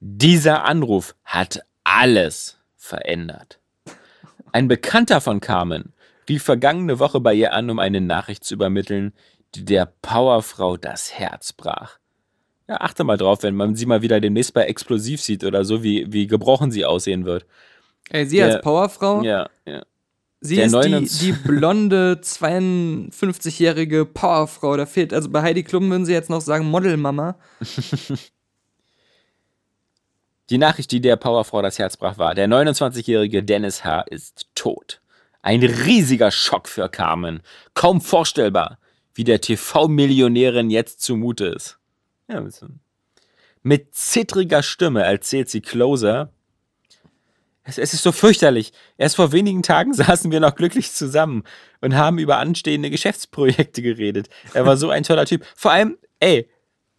[0.00, 3.58] Dieser Anruf hat alles verändert.
[4.52, 5.92] Ein Bekannter von Carmen
[6.28, 9.12] rief vergangene Woche bei ihr an, um eine Nachricht zu übermitteln,
[9.54, 11.98] die der Powerfrau das Herz brach.
[12.68, 15.82] Ja, achte mal drauf, wenn man sie mal wieder demnächst bei Explosiv sieht oder so,
[15.82, 17.44] wie, wie gebrochen sie aussehen wird.
[18.10, 19.82] Ey, sie Der- als Powerfrau, Ja, ja.
[20.40, 24.76] sie der ist die, 29 die blonde 52-jährige Powerfrau.
[24.76, 27.36] Da fehlt, also bei Heidi Klum würden sie jetzt noch sagen Modelmama.
[30.50, 34.02] Die Nachricht, die der Powerfrau das Herz brach, war, der 29-jährige Dennis H.
[34.02, 35.00] ist tot.
[35.40, 37.42] Ein riesiger Schock für Carmen.
[37.74, 38.78] Kaum vorstellbar,
[39.14, 41.78] wie der TV-Millionärin jetzt zumute ist.
[42.28, 42.80] Ja, ein bisschen.
[43.62, 46.30] Mit zittriger Stimme erzählt sie Closer.
[47.62, 48.72] Es, es ist so fürchterlich.
[48.98, 51.44] Erst vor wenigen Tagen saßen wir noch glücklich zusammen
[51.80, 54.28] und haben über anstehende Geschäftsprojekte geredet.
[54.52, 55.46] Er war so ein toller Typ.
[55.56, 56.48] Vor allem, ey,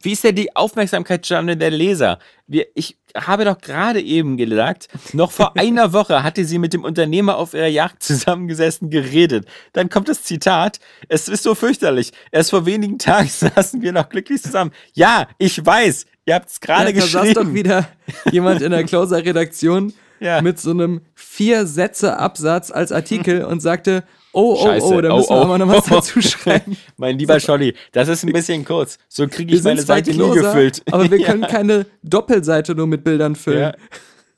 [0.06, 2.20] wie ist denn die Aufmerksamkeitsspanne der Leser?
[2.48, 6.84] Wir, ich habe doch gerade eben gesagt, noch vor einer Woche hatte sie mit dem
[6.84, 9.48] Unternehmer auf ihrer Yacht zusammengesessen, geredet.
[9.74, 10.80] Dann kommt das Zitat,
[11.10, 12.12] es ist so fürchterlich.
[12.32, 14.72] Erst vor wenigen Tagen saßen wir noch glücklich zusammen.
[14.94, 17.34] Ja, ich weiß, ihr habt es gerade Ja, da saß geschrieben.
[17.48, 17.88] doch wieder
[18.32, 20.42] jemand in der Closer-Redaktion Ja.
[20.42, 24.04] mit so einem vier Sätze Absatz als Artikel und sagte,
[24.36, 24.86] oh, oh, Scheiße.
[24.86, 25.42] oh, da Oh, müssen wir oh.
[25.44, 26.78] aber noch was dazu schreiben.
[26.98, 28.98] mein lieber Scholli, das ist ein bisschen kurz.
[29.08, 30.82] So kriege Wir ich meine Seite nie gefüllt.
[30.92, 31.28] aber wir Ja.
[31.28, 33.60] können keine Doppelseite nur mit Bildern füllen.
[33.60, 33.74] Ja.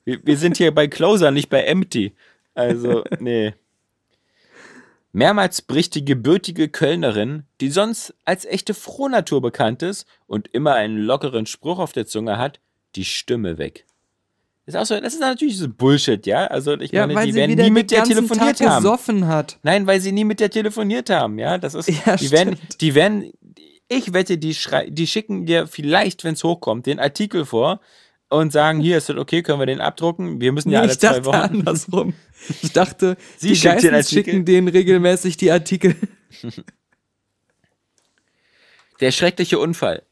[0.05, 2.13] Wir, wir sind hier bei Closer, nicht bei Empty.
[2.53, 3.53] Also, nee.
[5.11, 10.97] Mehrmals bricht die gebürtige Kölnerin, die sonst als echte Frohnatur bekannt ist und immer einen
[10.97, 12.59] lockeren Spruch auf der Zunge hat,
[12.95, 13.85] die Stimme weg.
[14.68, 16.45] Ist auch so, das ist natürlich so Bullshit, ja?
[16.47, 19.28] Also, ich Ja, meine, die werden nie den mit der telefoniert Tag haben.
[19.28, 19.57] hat.
[19.63, 21.57] Nein, weil sie nie mit der telefoniert haben, ja.
[21.57, 23.32] Das ist, Ja, die werden, die werden,
[23.88, 27.80] ich wette, die, schrei die schicken dir vielleicht, wenn es hochkommt, den Artikel vor
[28.30, 30.41] und sagen, hier ist das okay, können wir den abdrucken?
[30.41, 31.36] Wir müssen ja Nee, alle zwei Wochen.
[31.36, 32.13] andersrum.
[32.61, 34.24] Ich dachte, Sie die den Geistens Artikel.
[34.34, 35.95] schicken denen regelmäßig die Artikel.
[38.99, 40.03] Der schreckliche Unfall.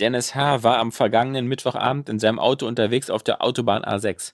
[0.00, 0.62] Dennis H.
[0.62, 4.32] war am vergangenen Mittwochabend in seinem Auto unterwegs auf der Autobahn A6.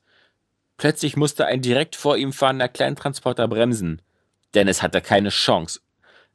[0.77, 4.01] Plötzlich musste ein direkt vor ihm fahrender Kleintransporter bremsen.
[4.55, 5.81] Dennis hatte keine Chance.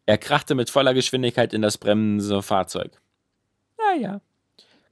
[0.05, 3.01] Er krachte mit voller Geschwindigkeit in das bremsende Fahrzeug.
[3.77, 4.19] Naja,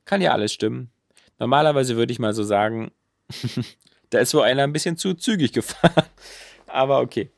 [0.06, 0.92] kann ja alles stimmen.
[1.38, 2.92] Normalerweise würde ich mal so sagen,
[4.10, 6.06] da ist wohl einer ein bisschen zu zügig gefahren.
[6.68, 7.30] Aber okay.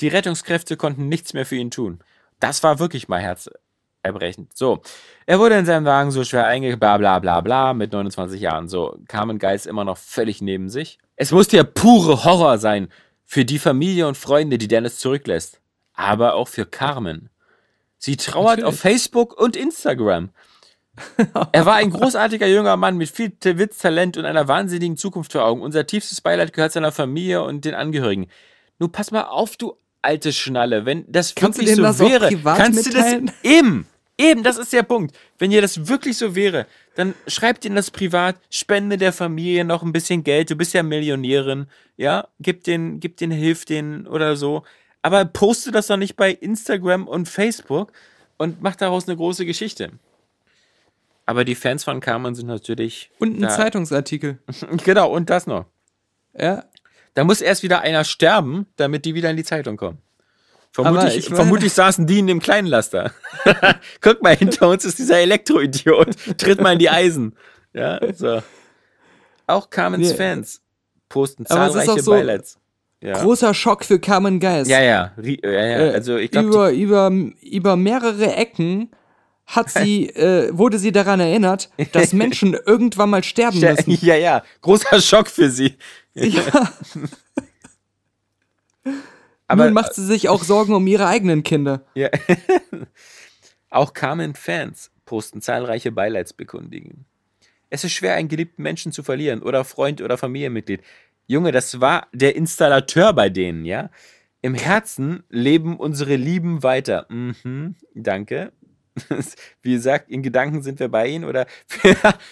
[0.00, 2.00] Die Rettungskräfte konnten nichts mehr für ihn tun.
[2.38, 3.20] Das war wirklich mal
[4.02, 4.56] herzerbrechend.
[4.56, 4.80] So,
[5.26, 6.76] er wurde in seinem Wagen so schwer einge...
[6.76, 8.68] bla bla bla bla mit 29 Jahren.
[8.68, 10.98] So, Carmen Geist immer noch völlig neben sich.
[11.16, 12.88] Es musste ja pure Horror sein
[13.24, 15.60] für die Familie und Freunde, die Dennis zurücklässt.
[15.94, 17.30] Aber auch für Carmen.
[17.98, 20.30] Sie trauert auf Facebook und Instagram.
[21.52, 25.44] Er war ein großartiger junger Mann mit viel Witz, Talent und einer wahnsinnigen Zukunft vor
[25.44, 25.62] Augen.
[25.62, 28.26] Unser tiefstes Beileid gehört seiner Familie und den Angehörigen.
[28.78, 29.76] Nun pass mal auf, du
[30.08, 30.86] alte Schnalle.
[30.86, 33.30] Wenn das Kannst wirklich so das wäre, kannst du das mitteilen?
[33.42, 33.86] eben,
[34.16, 35.14] eben, das ist der Punkt.
[35.38, 39.82] Wenn ihr das wirklich so wäre, dann schreibt ihnen das privat, spende der Familie noch
[39.82, 40.50] ein bisschen Geld.
[40.50, 44.64] Du bist ja Millionärin, ja, gib den, gib den, hilf denen oder so.
[45.02, 47.92] Aber poste das doch nicht bei Instagram und Facebook
[48.38, 49.90] und mach daraus eine große Geschichte.
[51.26, 53.10] Aber die Fans von Carmen sind natürlich.
[53.18, 54.38] Und ein Zeitungsartikel.
[54.84, 55.66] Genau, und das noch.
[56.34, 56.64] Ja.
[57.18, 59.98] Da muss erst wieder einer sterben, damit die wieder in die Zeitung kommen.
[60.70, 63.10] Vermutlich, ich vermutlich saßen die in dem kleinen Laster.
[64.00, 66.10] Guck mal, hinter uns ist dieser Elektroidiot.
[66.38, 67.34] Tritt mal in die Eisen.
[67.74, 68.40] Ja, so.
[69.48, 70.14] Auch Carmens Nee.
[70.14, 70.60] Fans
[71.08, 72.56] posten zahlreiche so- Beileids.
[73.00, 73.14] Ja.
[73.20, 74.70] Großer Schock für Carmen Geist.
[74.70, 75.50] ja, ja, ja, ja.
[75.86, 77.10] Äh, Also ich glaube, über, über,
[77.42, 78.92] über mehrere Ecken
[79.48, 83.98] hat sie, äh, wurde sie daran erinnert, dass Menschen irgendwann mal sterben müssen.
[84.02, 85.74] ja, ja, großer Schock für sie.
[86.14, 86.42] Ja.
[89.48, 91.86] Aber Nun macht sie sich auch Sorgen um ihre eigenen Kinder.
[91.94, 92.10] Ja.
[93.70, 97.06] Auch Carmen-Fans posten zahlreiche Beileidsbekundungen.
[97.70, 100.82] Es ist schwer, einen geliebten Menschen zu verlieren oder Freund oder Familienmitglied.
[101.26, 103.90] Junge, das war der Installateur bei denen, ja?
[104.40, 107.06] Im Herzen leben unsere Lieben weiter.
[107.08, 108.52] Mhm, danke.
[109.62, 111.46] Wie gesagt, in Gedanken sind wir bei ihnen oder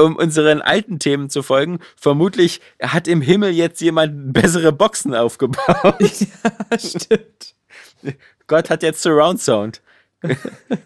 [0.00, 5.96] um unseren alten Themen zu folgen, vermutlich hat im Himmel jetzt jemand bessere Boxen aufgebaut.
[6.00, 7.54] Ja, stimmt.
[8.46, 9.82] Gott hat jetzt Surround Sound.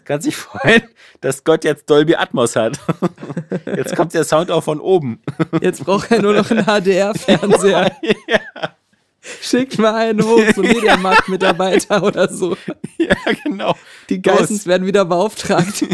[0.05, 0.83] Kannst dich freuen,
[1.21, 2.79] dass Gott jetzt Dolby Atmos hat.
[3.65, 5.21] Jetzt kommt der Sound auch von oben.
[5.61, 7.91] Jetzt braucht er nur noch einen HDR-Fernseher.
[9.45, 12.57] Schickt mal einen hoch, so Mediamarkt-Mitarbeiter oder so.
[12.97, 13.75] Ja, genau.
[14.09, 15.85] Die Geissens werden wieder beauftragt.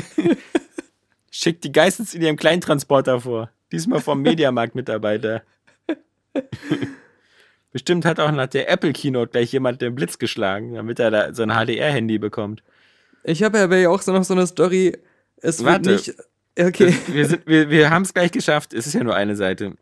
[1.32, 3.50] Schickt die Geistens in ihrem Kleintransporter vor.
[3.72, 5.42] Diesmal vom Mediamarkt-Mitarbeiter.
[7.72, 11.34] Bestimmt hat auch nach der Apple Keynote gleich jemand den Blitz geschlagen, damit er da
[11.34, 12.64] so ein HDR-Handy bekommt.
[13.24, 14.98] Ich habe ja auch so noch so eine Story.
[15.38, 15.92] Es wird Warte.
[15.92, 16.16] nicht.
[16.60, 16.94] Okay.
[17.08, 18.74] Wir, sind- wir, wir haben es gleich geschafft.
[18.74, 19.76] Es ist ja nur eine Seite.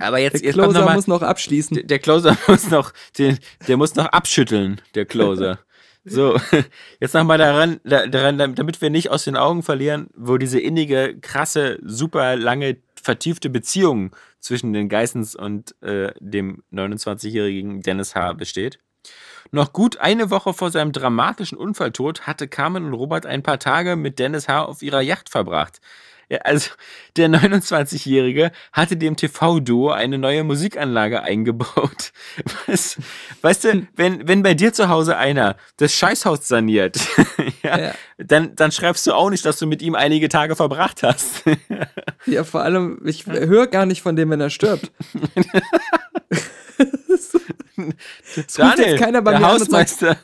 [0.00, 1.74] Aber jetzt, Der jetzt Closer mal, muss noch abschließen.
[1.76, 3.38] Der, der Closer muss noch, den,
[3.68, 5.58] der muss noch abschütteln, der Closer.
[6.04, 6.40] So,
[7.00, 11.18] jetzt nochmal daran, da- daran, damit wir nicht aus den Augen verlieren, wo diese innige,
[11.20, 18.32] krasse, super lange vertiefte Beziehung zwischen den Geissens und äh, dem 29-jährigen Dennis H.
[18.32, 18.78] besteht.
[19.52, 23.96] Noch gut eine Woche vor seinem dramatischen Unfalltod hatte Carmen und Robert ein paar Tage
[23.96, 24.64] mit Dennis H.
[24.64, 25.80] auf ihrer Yacht verbracht.
[26.44, 26.70] Also
[27.16, 32.12] der 29-Jährige hatte dem TV-Duo eine neue Musikanlage eingebaut.
[32.66, 32.96] Was,
[33.42, 36.98] weißt du, wenn, wenn bei dir zu Hause einer das Scheißhaus saniert,
[37.62, 37.94] ja, Ja.
[38.18, 41.42] Dann, dann schreibst du auch nicht, dass du mit ihm einige Tage verbracht hast.
[42.26, 44.92] Ja, vor allem, ich höre gar nicht von dem, wenn er stirbt.
[48.36, 50.18] Es ruft jetzt keiner bei der mir an Hausmeister.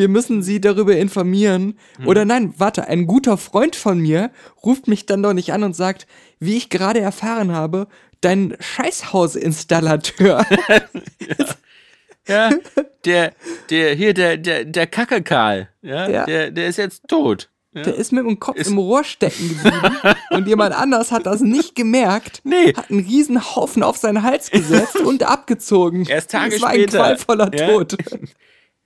[0.00, 1.78] Wir müssen sie darüber informieren.
[1.98, 2.08] Hm.
[2.08, 4.30] Oder nein, warte, ein guter Freund von mir
[4.64, 6.06] ruft mich dann doch nicht an und sagt,
[6.40, 7.86] wie ich gerade erfahren habe,
[8.22, 10.44] dein Scheißhausinstallateur.
[12.28, 12.50] Ja,
[13.06, 13.32] der,
[13.70, 16.24] der, hier, der, der, der Kacke-Karl, ja, Ja.
[16.26, 17.48] Der, der ist jetzt tot.
[17.72, 17.82] Ja.
[17.82, 19.96] Der ist mit dem Kopf im Rohr stecken geblieben
[20.30, 22.40] und jemand anders hat das nicht gemerkt.
[22.44, 22.74] Nee.
[22.74, 26.04] Hat einen riesen Haufen auf seinen Hals gesetzt und abgezogen.
[26.06, 26.98] Erst Tage das war später.
[27.04, 27.68] ein qualvoller Ja.
[27.68, 27.96] Tod.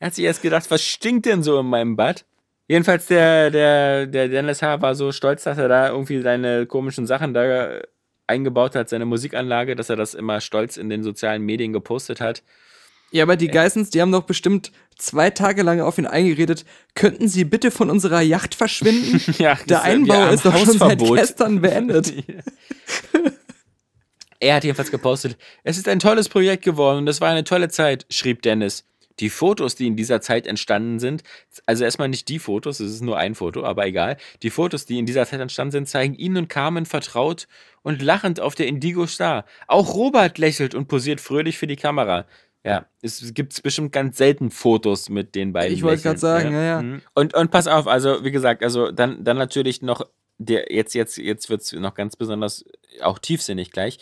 [0.04, 2.26] Er hat sich erst gedacht, was stinkt denn so in meinem Bad?
[2.68, 4.82] Jedenfalls der, der, der Dennis H.
[4.82, 7.80] war so stolz, dass er da irgendwie seine komischen Sachen da
[8.26, 12.42] eingebaut hat, seine Musikanlage, dass er das immer stolz in den sozialen Medien gepostet hat.
[13.12, 16.66] Ja, aber die Geissens, die haben doch bestimmt zwei Tage lang auf ihn eingeredet.
[16.94, 19.22] Könnten Sie bitte von unserer Yacht verschwinden?
[19.38, 22.12] Ja, Der Einbau ist doch schon seit gestern beendet.
[24.38, 27.70] Er hat jedenfalls gepostet, es ist ein tolles Projekt geworden und es war eine tolle
[27.70, 28.84] Zeit, schrieb Dennis.
[29.20, 31.22] Die Fotos, die in dieser Zeit entstanden sind,
[31.66, 34.16] also erstmal nicht die Fotos, es ist nur ein Foto, aber egal.
[34.42, 37.46] Die Fotos, die in dieser Zeit entstanden sind, zeigen ihn und Carmen vertraut
[37.82, 39.44] und lachend auf der Indigo Star.
[39.68, 42.26] Auch Robert lächelt und posiert fröhlich für die Kamera.
[42.64, 45.74] Ja, es gibt bestimmt ganz selten Fotos mit den beiden.
[45.74, 46.82] Ich wollte grad sagen, ja, ja.
[46.82, 47.02] Mhm.
[47.14, 50.08] Und, und pass auf, also wie gesagt, also dann, dann natürlich noch,
[50.38, 52.64] der, jetzt, jetzt, jetzt wird es noch ganz besonders
[53.02, 53.98] auch tiefsinnig gleich.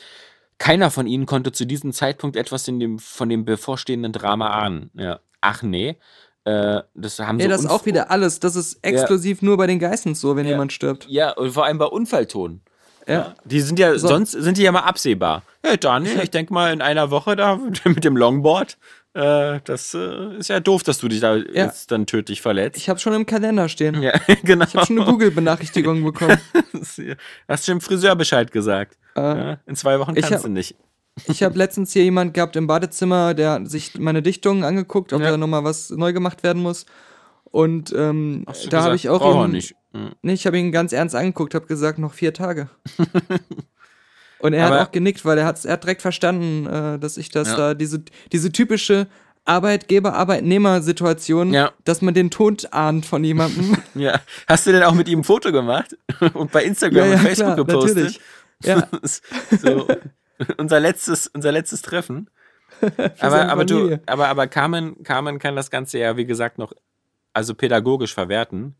[0.58, 4.90] Keiner von ihnen konnte zu diesem Zeitpunkt etwas in dem, von dem bevorstehenden Drama ahnen.
[4.94, 5.20] Ja.
[5.40, 5.96] Ach nee.
[6.44, 8.40] Äh, das haben Ja, so das ist auch wieder alles.
[8.40, 10.52] Das ist exklusiv nur bei den Geissens so, wenn Ja.
[10.52, 11.06] jemand stirbt.
[11.08, 12.60] Ja, und vor allem bei Unfallton.
[13.08, 13.34] Ja.
[13.44, 14.06] Die sind ja, So.
[14.08, 15.42] sonst sind die ja mal absehbar.
[15.64, 18.78] Ja, Daniel, ich denke mal in einer Woche da mit dem Longboard.
[19.14, 22.78] Äh, das äh, ist ja doof, dass du dich da jetzt dann tödlich verletzt.
[22.78, 24.00] Ich habe schon im Kalender stehen.
[24.02, 24.64] ja, genau.
[24.64, 26.38] Ich habe schon eine Google-Benachrichtigung bekommen.
[27.48, 28.96] Hast schon dem Friseur Bescheid gesagt.
[29.16, 30.76] ja, in zwei Wochen Äh, kannst hab- du nicht.
[31.26, 35.32] Ich habe letztens hier jemand gehabt im Badezimmer, der sich meine Dichtungen angeguckt, ob Ja.
[35.32, 36.86] da nochmal was neu gemacht werden muss.
[37.44, 39.74] Und ähm, du da habe ich auch ihn, nicht.
[39.92, 40.12] Mhm.
[40.22, 42.70] Nee, ich habe ihn ganz ernst angeguckt, habe gesagt, noch vier Tage.
[44.42, 47.16] Und er Aber- hat auch genickt, weil er, hat's, er hat direkt verstanden, äh, dass
[47.16, 47.56] ich das Ja.
[47.56, 49.06] da, diese, diese typische
[49.44, 51.72] Arbeitgeber-Arbeitnehmer-Situation, Ja.
[51.84, 53.76] dass man den Tod ahnt von jemandem.
[53.94, 54.20] Ja.
[54.48, 55.96] Hast du denn auch mit ihm ein Foto gemacht
[56.34, 57.96] und bei Instagram Ja, und Facebook klar, gepostet?
[57.96, 58.20] natürlich.
[58.64, 58.88] Ja.
[59.60, 59.86] so,
[60.56, 62.28] unser letztes, unser letztes Treffen.
[63.20, 66.72] aber, aber du, aber, aber Carmen, Carmen kann das Ganze ja, wie gesagt, noch
[67.32, 68.74] also pädagogisch verwerten.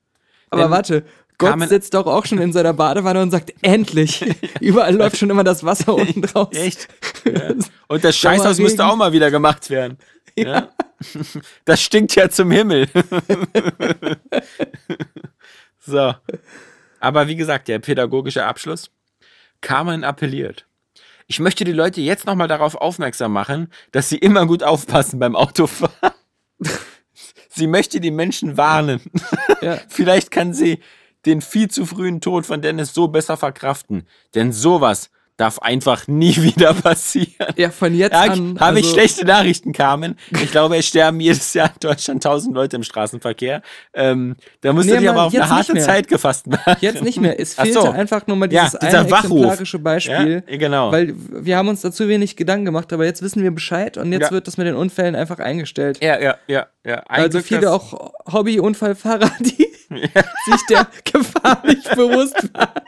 [0.51, 1.05] Aber Denn warte,
[1.39, 4.25] Gott sitzt doch auch schon in seiner Badewanne und sagt, endlich!
[4.61, 6.49] Überall läuft schon immer das Wasser unten raus.
[6.53, 6.89] Echt?
[7.25, 7.55] Ja.
[7.89, 9.99] Und das Scheißhaus müsste auch mal wieder gemacht werden.
[10.37, 10.69] Ja.
[11.65, 12.89] Das stinkt ja zum Himmel.
[15.81, 16.15] so.
[17.01, 18.89] Aber wie gesagt, der pädagogische Abschluss.
[19.61, 20.65] Carmen appelliert.
[21.27, 25.35] Ich möchte die Leute jetzt nochmal darauf aufmerksam machen, dass sie immer gut aufpassen beim
[25.35, 26.13] Autofahren.
[27.49, 29.01] Sie möchte die Menschen warnen.
[29.61, 29.79] Ja.
[29.89, 30.79] Vielleicht kann sie
[31.27, 34.07] den viel zu frühen Tod von Dennis so besser verkraften.
[34.35, 37.55] Denn sowas darf einfach nie wieder passieren.
[37.57, 38.61] Ja, von jetzt Ja, an.
[38.61, 40.17] habe ich also- schlechte Nachrichten, Carmen.
[40.31, 43.63] Ich glaube, es sterben jedes Jahr in Deutschland tausend Leute im Straßenverkehr.
[43.95, 45.75] Ähm, da musst Nee, du dich aber auf eine harte.
[45.79, 46.77] Zeit gefasst machen.
[46.81, 47.41] Jetzt nicht mehr.
[47.41, 47.89] Es fehlte so.
[47.91, 49.39] einfach nur mal Ja, dieses dieser eine Wachruf.
[49.39, 50.45] exemplarische Beispiel.
[50.47, 50.93] Ja, genau.
[50.93, 54.13] Weil wir haben uns da zu wenig Gedanken gemacht, aber jetzt wissen wir Bescheid und
[54.13, 54.31] jetzt Ja.
[54.33, 55.99] wird das mit den Unfällen einfach eingestellt.
[56.03, 56.97] Ja, ja, ja, ja.
[57.09, 59.72] Ein also Glück, viele auch Hobby-Unfallfahrer, die
[60.47, 62.83] sich der Gefahr nicht bewusst waren.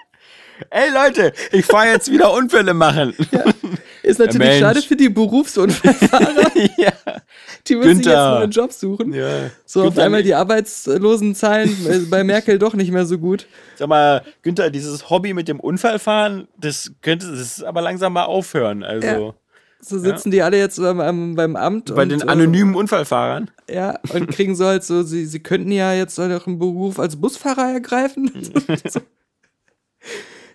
[0.70, 3.12] Ey Leute, ich fahre jetzt wieder Unfälle machen.
[4.05, 6.92] Ist natürlich schade für die Berufsunfallfahrer, ja.
[7.66, 8.38] die müssen sich jetzt Günther.
[8.38, 9.12] neuen Job suchen.
[9.12, 9.50] ja.
[9.64, 13.46] So auf Günther, einmal die Arbeitslosenzahlen bei Merkel doch nicht mehr so gut.
[13.76, 18.24] Sag mal, Günther, dieses Hobby mit dem Unfallfahren, das könnte das ist aber langsam mal
[18.24, 18.84] aufhören.
[18.84, 19.34] Also Ja.
[19.87, 23.51] So sitzen die alle jetzt beim, beim, Amt bei und, den äh, anonymen Unfallfahrern.
[23.68, 26.99] Ja, und kriegen so halt so, sie, sie könnten ja jetzt halt auch einen Beruf
[26.99, 28.30] als Busfahrer ergreifen.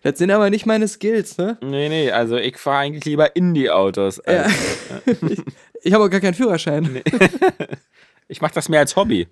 [0.01, 1.57] Das sind aber nicht meine Skills, ne?
[1.61, 4.21] Nee, nee, also ich fahre eigentlich lieber in die Autos.
[4.25, 4.47] Ja.
[5.27, 5.41] Ich,
[5.81, 7.01] ich habe auch gar keinen Führerschein.
[8.31, 9.27] Ich mache das mehr als Hobby.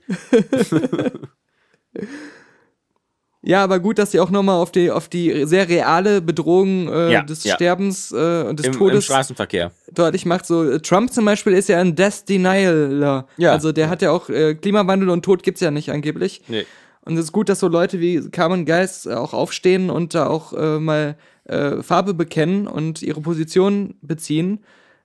[3.47, 7.13] Ja, aber gut, dass sie auch nochmal auf die, auf die sehr reale Bedrohung äh,
[7.13, 7.55] Ja, des ja.
[7.55, 9.71] Sterbens äh, und des Im, Im Todes Straßenverkehr.
[9.93, 10.45] deutlich macht.
[10.45, 13.25] So, äh, Trump zum Beispiel ist ja ein Death Denialer.
[13.37, 13.53] Ja.
[13.53, 16.41] Also der hat ja auch, äh, Klimawandel und Tod gibt's ja nicht angeblich.
[16.49, 16.65] Nee.
[17.05, 20.27] Und es ist gut, dass so Leute wie Carmen Geist äh, auch aufstehen und da
[20.27, 21.15] auch äh, mal
[21.49, 24.59] Farbe bekennen und ihre Position beziehen,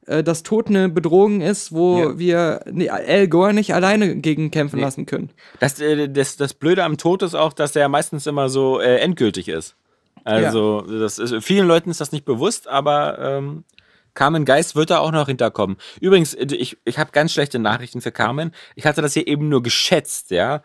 [0.06, 2.18] äh, dass Tod eine Bedrohung ist, wo Ja.
[2.18, 5.30] wir nee, Al Gore nicht alleine gegen kämpfen lassen können.
[5.60, 8.96] Das, äh, das, das Blöde am Tod ist auch, dass der meistens immer so äh,
[8.98, 9.76] endgültig ist.
[10.24, 13.64] Also, das ist, vielen Leuten ist das nicht bewusst, aber ähm,
[14.14, 15.76] Carmen Geist wird da auch noch hinterkommen.
[16.00, 18.52] Übrigens, äh, ich, ich habe ganz schlechte Nachrichten für Carmen.
[18.76, 20.62] Ich hatte das hier eben nur geschätzt, ja.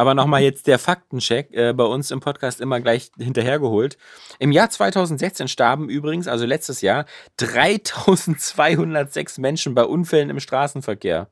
[0.00, 3.98] Aber nochmal jetzt der Faktencheck äh, bei uns im Podcast immer gleich hinterhergeholt.
[4.38, 7.04] Im Jahr 2016 starben übrigens, also letztes Jahr,
[7.36, 11.28] 3206 Menschen bei Unfällen im Straßenverkehr.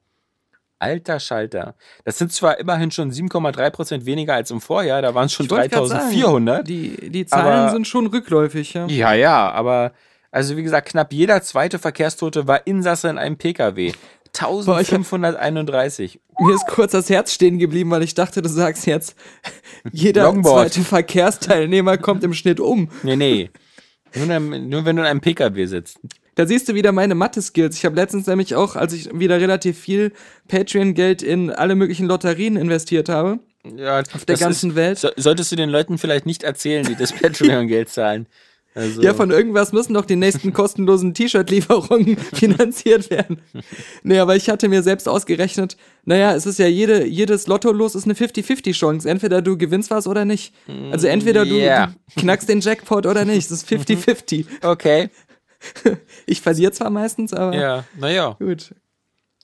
[0.79, 1.77] Alter Schalter.
[2.05, 5.47] Das sind zwar immerhin schon 7,3 Prozent weniger als im Vorjahr, da waren es schon
[5.47, 6.69] Ich wollte grad sagen, 3400.
[6.69, 8.87] Die, die Zahlen Aber- sind schon rückläufig, ja.
[8.87, 9.93] Ja, ja, aber
[10.31, 13.95] also wie gesagt, knapp jeder zweite Verkehrstote war Insasse in einem Pkw.
[14.41, 16.21] 1531.
[16.41, 19.17] Mir ist kurz das Herz stehen geblieben, weil ich dachte, du sagst jetzt,
[19.93, 20.73] jeder Longboard.
[20.73, 22.89] zweite Verkehrsteilnehmer kommt im Schnitt um.
[23.03, 23.51] Nee, nee.
[24.15, 26.01] Nur, nur wenn du in einem Pkw sitzt.
[26.35, 27.77] Da siehst du wieder meine Mathe-Skills.
[27.77, 30.13] Ich habe letztens nämlich auch, als ich wieder relativ viel
[30.47, 33.41] Patreon-Geld in alle möglichen Lotterien investiert habe,
[33.77, 34.99] Ja, auf der ganzen Welt.
[34.99, 38.27] So, solltest du den Leuten vielleicht nicht erzählen, die das Patreon-Geld zahlen.
[38.75, 43.41] Also, Ja, von irgendwas müssen doch die nächsten kostenlosen T-Shirt-Lieferungen finanziert werden.
[44.03, 48.05] Nee, aber ich hatte mir selbst ausgerechnet, naja, es ist ja jede, jedes Lotto-Los ist
[48.05, 49.09] eine 50-50-Chance.
[49.09, 50.55] Entweder du gewinnst was oder nicht.
[50.93, 51.95] Also entweder du, yeah.
[52.15, 53.39] du knackst den Jackpot oder nicht.
[53.39, 54.47] Es ist 50-50.
[54.63, 55.11] okay.
[56.27, 58.37] Ich verliere zwar meistens, aber Ja, naja.
[58.39, 58.75] gut.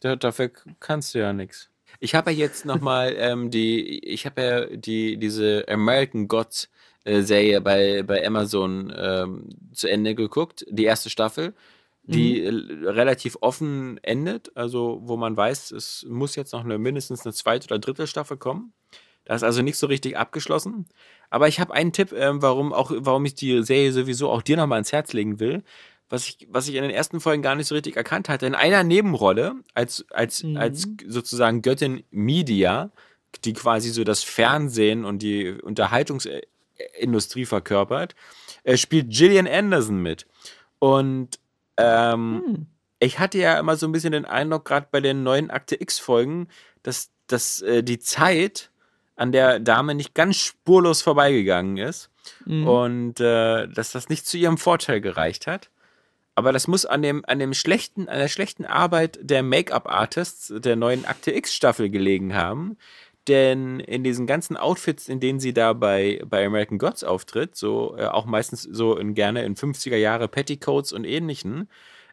[0.00, 0.50] Da, dafür
[0.80, 1.70] kannst du ja nichts.
[2.04, 6.68] Ich habe ja jetzt nochmal ähm, die, ich habe ja die, diese American Gods
[7.04, 11.54] äh, Serie bei, bei Amazon ähm, zu Ende geguckt, die erste Staffel,
[12.02, 17.24] die äh, relativ offen endet, also wo man weiß, es muss jetzt noch eine, mindestens
[17.24, 18.74] eine zweite oder dritte Staffel kommen.
[19.24, 20.84] Da ist also nicht so richtig abgeschlossen.
[21.30, 24.58] Aber ich habe einen Tipp, ähm, warum, auch, warum ich die Serie sowieso auch dir
[24.58, 25.62] nochmal ans Herz legen will.
[26.14, 28.46] Was ich, was ich in den ersten Folgen gar nicht so richtig erkannt hatte.
[28.46, 32.90] In einer Nebenrolle, als, als, als sozusagen Göttin Media,
[33.44, 38.14] die quasi so das Fernsehen und die Unterhaltungsindustrie verkörpert,
[38.62, 40.26] äh, spielt Gillian Anderson mit.
[40.78, 41.40] Und
[41.76, 42.66] ähm,
[43.00, 46.48] ich hatte ja immer so ein bisschen den Eindruck, gerade bei den neuen Akte X-Folgen,
[46.84, 48.70] dass, dass äh, die Zeit
[49.16, 52.10] an der Dame nicht ganz spurlos vorbeigegangen ist
[52.66, 55.70] und äh, dass das nicht zu ihrem Vorteil gereicht hat.
[56.34, 60.76] Aber das muss an dem, an dem schlechten, an der schlechten Arbeit der Make-up-Artists der
[60.76, 62.76] neuen Akte X-Staffel gelegen haben.
[63.28, 67.96] Denn in diesen ganzen Outfits, in denen sie da bei, bei American Gods auftritt, so
[67.96, 71.68] äh, auch meistens so in, gerne in 50er Jahre Petticoats und ähnlichen,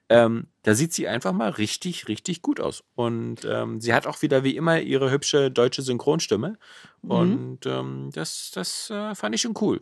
[0.07, 2.84] ähm, da sieht sie einfach mal richtig, richtig gut aus.
[2.95, 6.57] Und ähm, sie hat auch wieder wie immer ihre hübsche deutsche Synchronstimme.
[7.01, 9.82] Und ähm, das, das äh, fand ich schon cool.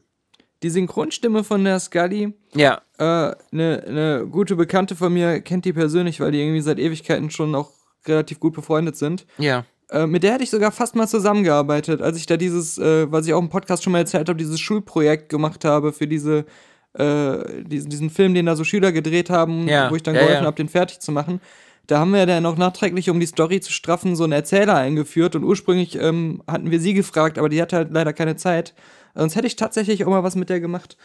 [0.63, 5.73] Die Synchronstimme von der Scully, Ja, eine ne ne gute Bekannte von mir kennt die
[5.73, 7.71] persönlich, weil die irgendwie seit Ewigkeiten schon auch
[8.07, 9.25] relativ gut befreundet sind.
[9.37, 9.65] ja.
[9.91, 13.25] Äh, mit der hätte ich sogar fast mal zusammengearbeitet, als ich da dieses, äh, was
[13.25, 16.45] ich auch im Podcast schon mal erzählt habe, dieses Schulprojekt gemacht habe für diese,
[16.93, 20.21] äh, diesen, diesen Film, den da so Schüler gedreht haben, Ja, wo ich dann ja,
[20.21, 20.45] geholfen ja.
[20.45, 21.41] habe, den fertig zu machen.
[21.87, 25.35] Da haben wir dann auch nachträglich, um die Story zu straffen, so einen Erzähler eingeführt
[25.35, 28.75] und ursprünglich ähm, hatten wir sie gefragt, aber die hatte halt leider keine Zeit.
[29.19, 30.97] Sonst hätte ich tatsächlich auch mal was mit der gemacht.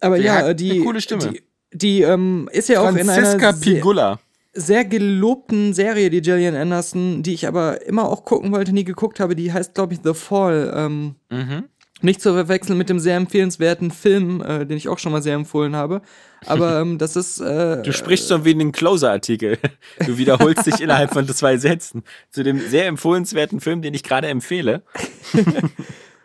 [0.00, 1.28] Aber Die ja, die, coole Stimme.
[1.32, 1.42] die,
[1.72, 4.18] die ähm, ist ja auch in Franziska einer sehr- Pigula.
[4.52, 9.20] sehr gelobten Serie, die Gillian Anderson, die ich aber immer auch gucken wollte, nie geguckt
[9.20, 10.72] habe, die heißt, glaube ich, The Fall.
[10.74, 11.64] Ähm, Mhm.
[12.06, 15.34] Nicht zu verwechseln mit dem sehr empfehlenswerten Film, äh, den ich auch schon mal sehr
[15.34, 16.02] empfohlen habe.
[16.46, 17.40] Aber ähm, das ist.
[17.40, 19.58] Äh, Du sprichst so wie in den Closer-Artikel.
[20.06, 24.28] Du wiederholst dich innerhalb von zwei Sätzen zu dem sehr empfohlenswerten Film, den ich gerade
[24.28, 24.82] empfehle.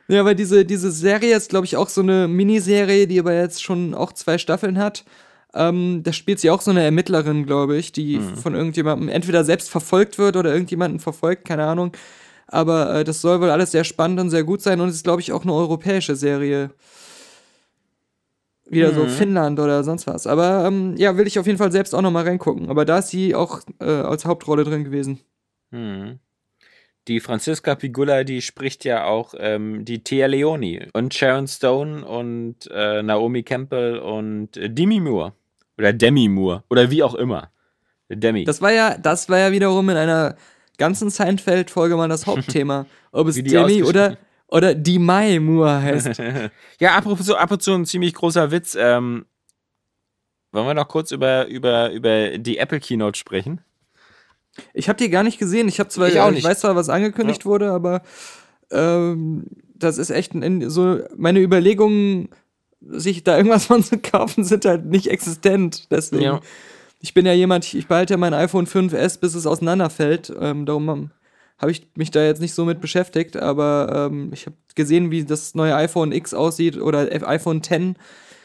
[0.08, 3.64] Ja, weil diese, diese Serie ist, glaube ich, auch so eine Miniserie, die aber jetzt
[3.64, 5.06] schon auch zwei Staffeln hat.
[5.54, 9.70] Ähm, da spielt sie auch so eine Ermittlerin, glaube ich, die von irgendjemandem entweder selbst
[9.70, 11.94] verfolgt wird oder irgendjemanden verfolgt, keine Ahnung.
[12.52, 15.22] Aber äh, das soll wohl alles sehr spannend und sehr gut sein und ist, glaube
[15.22, 16.72] ich, auch eine europäische Serie.
[18.70, 20.28] Wieder so Finnland oder sonst was.
[20.28, 22.70] Aber ähm, ja, will ich auf jeden Fall selbst auch noch mal reingucken.
[22.70, 25.20] Aber da ist sie auch äh, als Hauptrolle drin gewesen.
[25.72, 26.20] Hm.
[27.08, 32.70] Die Franziska Pigula, die spricht ja auch ähm, die Thea Leoni und Sharon Stone und
[32.72, 35.34] äh, Naomi Campbell und äh, Demi Moore.
[35.78, 36.64] Oder Demi Moore.
[36.70, 37.50] Oder wie auch immer.
[38.08, 38.44] Demi.
[38.44, 40.36] Das war ja, das war ja wiederum in einer
[40.82, 42.86] ganzen Seinfeld-Folge mal das Hauptthema.
[43.14, 44.18] Ob es Demi oder,
[44.48, 46.22] Oder die Mai Moore heißt.
[46.80, 48.76] Ja, apropos ab und zu ein ziemlich großer Witz.
[48.78, 49.26] Ähm,
[50.52, 53.62] wollen wir noch kurz über, über, über die Apple Keynote sprechen?
[54.74, 55.70] Ich habe die gar nicht gesehen.
[55.70, 56.44] Ich habe zwar, Ich auch ich nicht.
[56.44, 58.02] weiß zwar, was angekündigt wurde, aber
[58.72, 62.28] ähm, das ist echt ein, so meine Überlegungen,
[62.82, 65.88] sich da irgendwas von zu kaufen, sind halt nicht existent.
[65.92, 66.24] Deswegen.
[66.24, 66.40] Ja.
[67.02, 70.32] Ich bin ja jemand, ich, ich behalte ja mein iPhone 5S, bis es auseinanderfällt.
[70.40, 71.12] Ähm, darum
[71.58, 75.24] habe ich mich da jetzt nicht so mit beschäftigt, aber ähm, ich habe gesehen, wie
[75.26, 77.98] das neue iPhone X aussieht oder F- iPhone 10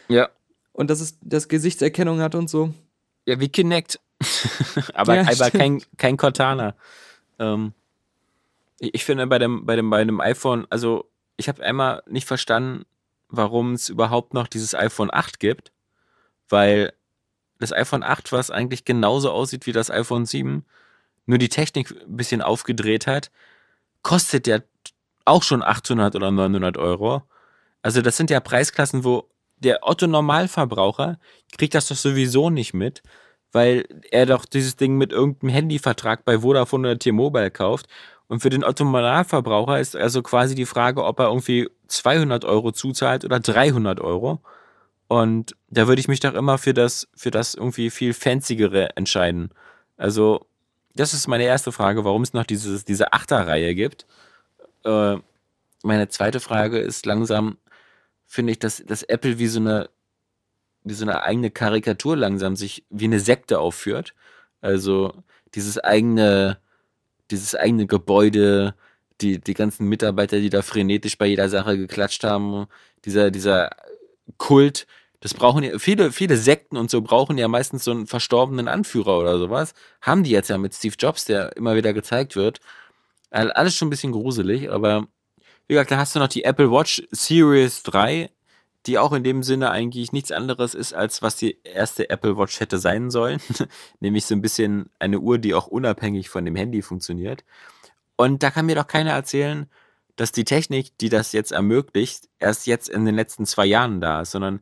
[0.08, 0.28] Ja.
[0.72, 2.72] und dass es das Gesichtserkennung hat und so.
[3.26, 4.00] Ja, wie Kinect.
[4.94, 6.74] aber Ja, aber kein, kein Cortana.
[7.38, 7.72] Ähm,
[8.78, 12.26] ich, ich finde bei dem, bei, dem, bei dem iPhone, also ich habe einmal nicht
[12.26, 12.84] verstanden,
[13.28, 15.72] warum es überhaupt noch dieses iPhone 8 gibt,
[16.48, 16.92] weil
[17.58, 20.64] das iPhone 8, was eigentlich genauso aussieht wie das iPhone 7,
[21.26, 23.30] nur die Technik ein bisschen aufgedreht hat,
[24.02, 24.60] kostet ja
[25.24, 27.22] auch schon 800 oder 900 Euro.
[27.82, 29.28] Also das sind ja Preisklassen, wo
[29.58, 31.18] der Otto-Normalverbraucher
[31.56, 33.02] kriegt das doch sowieso nicht mit,
[33.52, 37.86] weil er doch dieses Ding mit irgendeinem Handyvertrag bei Vodafone oder T-Mobile kauft.
[38.28, 43.24] Und für den Otto-Normalverbraucher ist also quasi die Frage, ob er irgendwie 200 Euro zuzahlt
[43.24, 44.40] oder 300 Euro.
[45.08, 49.50] Und da würde ich mich doch immer für das, für das irgendwie viel fanzigere entscheiden.
[49.96, 50.46] Also,
[50.94, 54.06] das ist meine erste Frage, warum es noch dieses, diese Achterreihe gibt.
[54.84, 55.16] Äh,
[55.82, 57.58] meine zweite Frage ist langsam,
[58.26, 59.88] finde ich, dass, dass Apple wie so eine
[60.86, 64.14] wie so eine eigene Karikatur langsam sich wie eine Sekte aufführt.
[64.60, 65.12] Also
[65.54, 66.58] dieses eigene,
[67.30, 68.74] dieses eigene Gebäude,
[69.20, 72.66] die, die ganzen Mitarbeiter, die da frenetisch bei jeder Sache geklatscht haben,
[73.04, 73.70] dieser, dieser
[74.38, 74.86] Kult,
[75.20, 79.18] das brauchen ja, viele, viele Sekten und so brauchen ja meistens so einen verstorbenen Anführer
[79.18, 79.74] oder sowas.
[80.02, 82.60] Haben die jetzt ja mit Steve Jobs, der immer wieder gezeigt wird.
[83.30, 85.06] All- Alles schon ein bisschen gruselig, aber
[85.68, 88.30] wie gesagt, da hast du noch die Apple Watch Series 3,
[88.86, 92.60] die auch in dem Sinne eigentlich nichts anderes ist, als was die erste Apple Watch
[92.60, 93.40] hätte sein sollen.
[94.00, 97.42] Nämlich so ein bisschen eine Uhr, die auch unabhängig von dem Handy funktioniert.
[98.14, 99.68] Und da kann mir doch keiner erzählen,
[100.16, 104.22] dass die Technik, die das jetzt ermöglicht, erst jetzt in den letzten zwei Jahren da
[104.22, 104.60] ist, sondern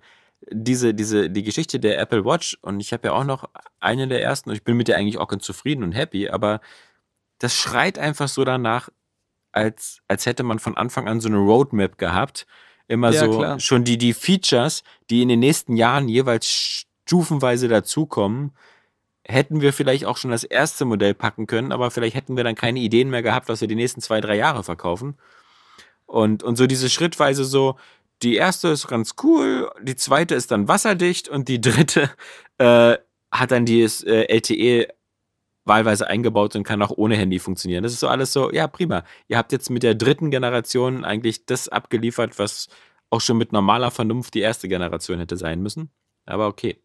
[0.51, 3.49] diese, diese, die Geschichte der Apple Watch, und ich habe ja auch noch
[3.81, 6.61] eine der ersten, und ich bin mit der eigentlich auch ganz zufrieden und happy, aber
[7.39, 8.91] das schreit einfach so danach,
[9.53, 12.47] als, als hätte man von Anfang an so eine Roadmap gehabt.
[12.89, 13.61] Immer Ja, so klar.
[13.61, 18.53] schon die, die Features, die in den nächsten Jahren jeweils stufenweise dazukommen,
[19.27, 22.57] hätten wir vielleicht auch schon das erste Modell packen können, aber vielleicht hätten wir dann
[22.57, 25.17] keine Ideen mehr gehabt, was wir die nächsten zwei, drei Jahre verkaufen.
[26.07, 27.77] Und, und so diese schrittweise so,
[28.23, 32.11] die erste ist ganz cool, die zweite ist dann wasserdicht und die dritte
[32.59, 32.97] äh,
[33.31, 34.89] hat dann dieses äh, LTE
[35.65, 37.83] wahlweise eingebaut und kann auch ohne Handy funktionieren.
[37.83, 39.05] Das ist so alles so, ja, prima.
[39.29, 42.69] Ihr habt jetzt mit der dritten Generation eigentlich das abgeliefert, was
[43.11, 45.91] auch schon mit normaler Vernunft die erste Generation hätte sein müssen.
[46.27, 46.84] Aber okay.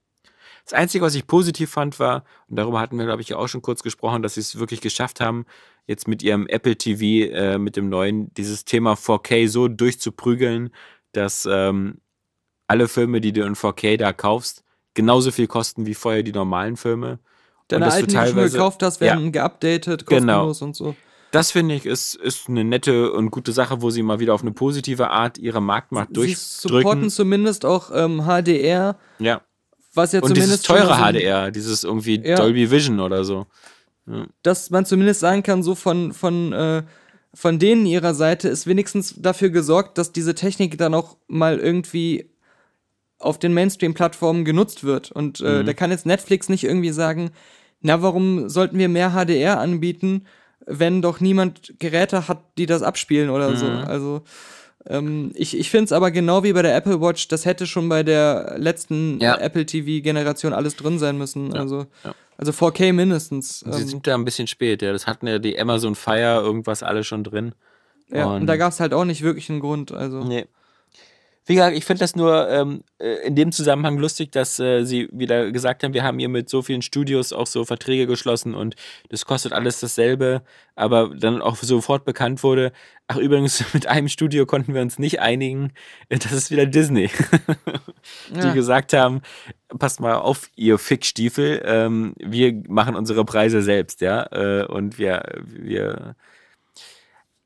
[0.66, 3.48] Das Einzige, was ich positiv fand, war, und darüber hatten wir, glaube ich, ja auch
[3.48, 5.46] schon kurz gesprochen, dass sie es wirklich geschafft haben,
[5.88, 10.70] jetzt mit ihrem Apple TV, äh, mit dem neuen, dieses Thema 4K so durchzuprügeln,
[11.12, 12.00] dass ähm,
[12.68, 16.78] alle Filme, die du in 4K da kaufst, genauso viel kosten wie vorher die normalen
[16.78, 17.20] Filme.
[17.68, 20.46] Deine du alten, die du teilweise- gekauft hast, werden geupdatet, Genau.
[20.52, 20.96] kostenlos und so.
[21.32, 24.42] Das finde ich ist, ist eine nette und gute Sache, wo sie mal wieder auf
[24.42, 27.10] eine positive Art ihre Marktmacht Sie supporten durchdrücken.
[27.12, 29.42] zumindest auch ähm, HDR, Ja.
[30.00, 32.36] Was ja Und dieses zumindest schon teure so HDR, dieses irgendwie Ja.
[32.38, 33.46] Dolby Vision oder so.
[34.42, 36.82] dass man zumindest sagen kann, so von, von, äh,
[37.34, 42.32] von denen ihrer Seite ist wenigstens dafür gesorgt, dass diese Technik dann auch mal irgendwie
[43.20, 45.12] auf den Mainstream-Plattformen genutzt wird.
[45.12, 45.46] Und Mhm.
[45.48, 47.30] äh, da kann jetzt Netflix nicht irgendwie sagen,
[47.82, 50.26] na, warum sollten wir mehr HDR anbieten,
[50.66, 53.66] wenn doch niemand Geräte hat, die das abspielen oder so.
[53.66, 53.84] Mhm.
[53.86, 54.22] Also
[54.90, 57.88] ähm, ich, ich finde es aber genau wie bei der Apple Watch, das hätte schon
[57.90, 59.38] bei der letzten Ja.
[59.38, 61.54] Apple TV-Generation alles drin sein müssen.
[61.56, 62.14] Also, ja.
[62.38, 63.60] also 4K mindestens.
[63.60, 64.92] Sie Ähm, sind da ein bisschen spät, ja.
[64.92, 67.54] Das hatten ja die Amazon Fire irgendwas alle schon drin.
[68.12, 69.92] Ja, und, Und- da gab es halt auch nicht wirklich einen Grund.
[69.92, 70.24] Also.
[70.24, 70.46] Nee.
[71.50, 75.10] Wie gesagt, ich finde das nur ähm, äh, in dem Zusammenhang lustig, dass äh, sie
[75.12, 78.76] wieder gesagt haben, wir haben hier mit so vielen Studios auch so Verträge geschlossen und
[79.10, 80.44] das kostet alles dasselbe,
[80.76, 82.72] aber dann auch sofort bekannt wurde,
[83.08, 85.74] ach übrigens, mit einem Studio konnten wir uns nicht einigen,
[86.10, 87.10] das ist wieder Disney.
[88.30, 88.54] Die Ja.
[88.54, 89.22] gesagt haben,
[89.80, 95.24] passt mal auf, ihr Fickstiefel, ähm, wir machen unsere Preise selbst, ja, äh, und wir,
[95.44, 96.16] wir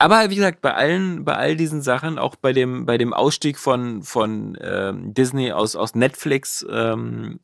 [0.04, 3.58] aber wie gesagt, bei allen, bei all diesen Sachen, auch bei dem, bei dem Ausstieg
[3.58, 7.40] von, von ähm, Disney aus, aus Netflix ähm,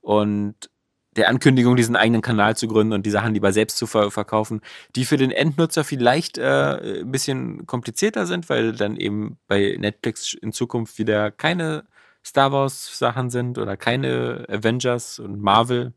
[0.00, 0.70] und
[1.16, 4.62] der Ankündigung, diesen eigenen Kanal zu gründen und die Sachen lieber selbst zu ver verkaufen,
[4.96, 10.32] die für den Endnutzer vielleicht äh, ein bisschen komplizierter sind, weil dann eben bei Netflix
[10.32, 11.84] in Zukunft wieder keine
[12.24, 15.92] Star Wars Sachen sind oder keine Avengers und Marvel.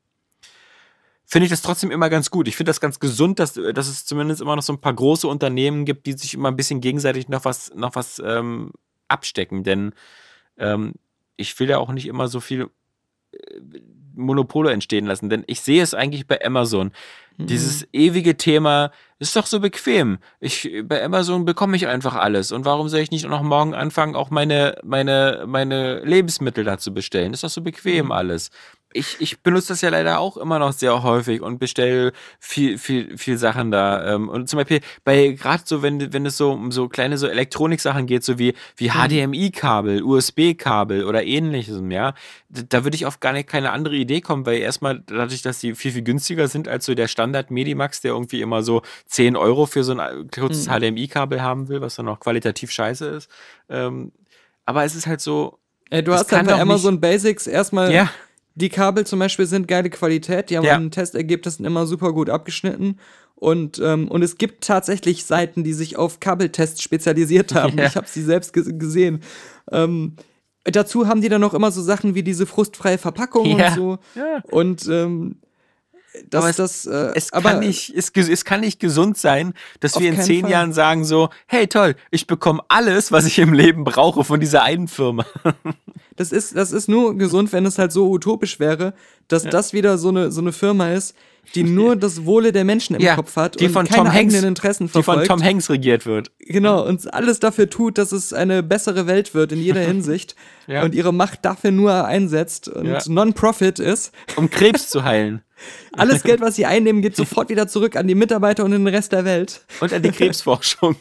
[1.25, 2.47] Finde ich das trotzdem immer ganz gut.
[2.47, 5.27] Ich finde das ganz gesund, dass, dass es zumindest immer noch so ein paar große
[5.27, 8.71] Unternehmen gibt, die sich immer ein bisschen gegenseitig noch was, noch was ähm,
[9.07, 9.63] abstecken.
[9.63, 9.93] Denn
[10.57, 10.93] ähm,
[11.35, 12.69] ich will ja auch nicht immer so viel
[13.31, 13.59] äh,
[14.17, 16.91] Monopole entstehen lassen, denn ich sehe es eigentlich bei Amazon.
[17.37, 17.47] Mhm.
[17.47, 20.19] Dieses ewige Thema ist doch so bequem.
[20.39, 22.53] Ich, bei Amazon bekomme ich einfach alles.
[22.53, 26.93] Und warum soll ich nicht noch morgen anfangen, auch meine, meine, meine Lebensmittel da zu
[26.93, 27.33] bestellen?
[27.33, 28.11] Ist doch so bequem Mhm.
[28.13, 28.51] alles.
[28.97, 33.17] Ich, ich benutze das ja leider auch immer noch sehr häufig und bestelle viel, viel,
[33.17, 34.15] viel Sachen da.
[34.15, 37.27] Ähm, Und zum Beispiel bei gerade so, wenn, wenn es so um so kleine so
[37.27, 42.13] Elektroniksachen geht, so wie, wie HDMI-Kabel, USB-Kabel oder ähnliches, ja,
[42.49, 45.75] da würde ich auf gar nicht keine andere Idee kommen, weil erstmal dadurch, dass die
[45.75, 49.65] viel, viel günstiger sind als so der Standard Medimax, der irgendwie immer so 10 Euro
[49.65, 53.29] für so ein äh, kurzes HDMI-Kabel haben will, was dann auch qualitativ scheiße ist.
[53.69, 54.13] Ähm,
[54.65, 55.59] aber es ist halt so.
[55.89, 58.09] Ey, du Das hast dann kann bei Amazon Basics erstmal Ja.
[58.55, 60.75] Die Kabel zum Beispiel sind geile Qualität, die haben Ja.
[60.75, 62.97] in den Testergebnissen immer super gut abgeschnitten.
[63.35, 67.77] Und, ähm, und es gibt tatsächlich Seiten, die sich auf Kabeltests spezialisiert haben.
[67.77, 67.85] Ja.
[67.85, 69.19] Ich habe sie selbst ge gesehen.
[69.71, 70.15] Ähm,
[70.63, 73.67] dazu haben die dann noch immer so Sachen wie diese frustfreie Verpackung Ja.
[73.69, 73.97] und so.
[74.15, 74.41] Ja.
[74.51, 75.35] Und ähm,
[76.29, 79.53] das, Aber es- das, äh, Es aber kann, nicht, es, es kann nicht gesund sein,
[79.79, 80.51] dass wir in zehn Fall.
[80.51, 84.63] Jahren sagen so, hey toll, ich bekomme alles, was ich im Leben brauche von dieser
[84.63, 85.25] einen Firma.
[86.17, 88.93] Das ist, das ist nur gesund, wenn es halt so utopisch wäre,
[89.27, 91.13] dass das wieder so eine, so eine Firma ist,
[91.55, 94.33] die nur das Wohle der Menschen im Kopf hat die und von keine Tom Hanks,
[94.33, 95.27] eigenen Interessen die von verfolgt.
[95.27, 96.31] Tom Hanks regiert wird.
[96.39, 100.35] Genau, und alles dafür tut, dass es eine bessere Welt wird in jeder Hinsicht
[100.67, 100.83] Ja.
[100.83, 102.99] und ihre Macht dafür nur einsetzt und Ja.
[103.05, 104.13] Non-Profit ist.
[104.37, 105.41] Um Krebs zu heilen.
[105.93, 109.11] Alles Geld, was sie einnehmen, geht sofort wieder zurück an die Mitarbeiter und den Rest
[109.11, 109.61] der Welt.
[109.79, 110.95] Und an die Krebsforschung.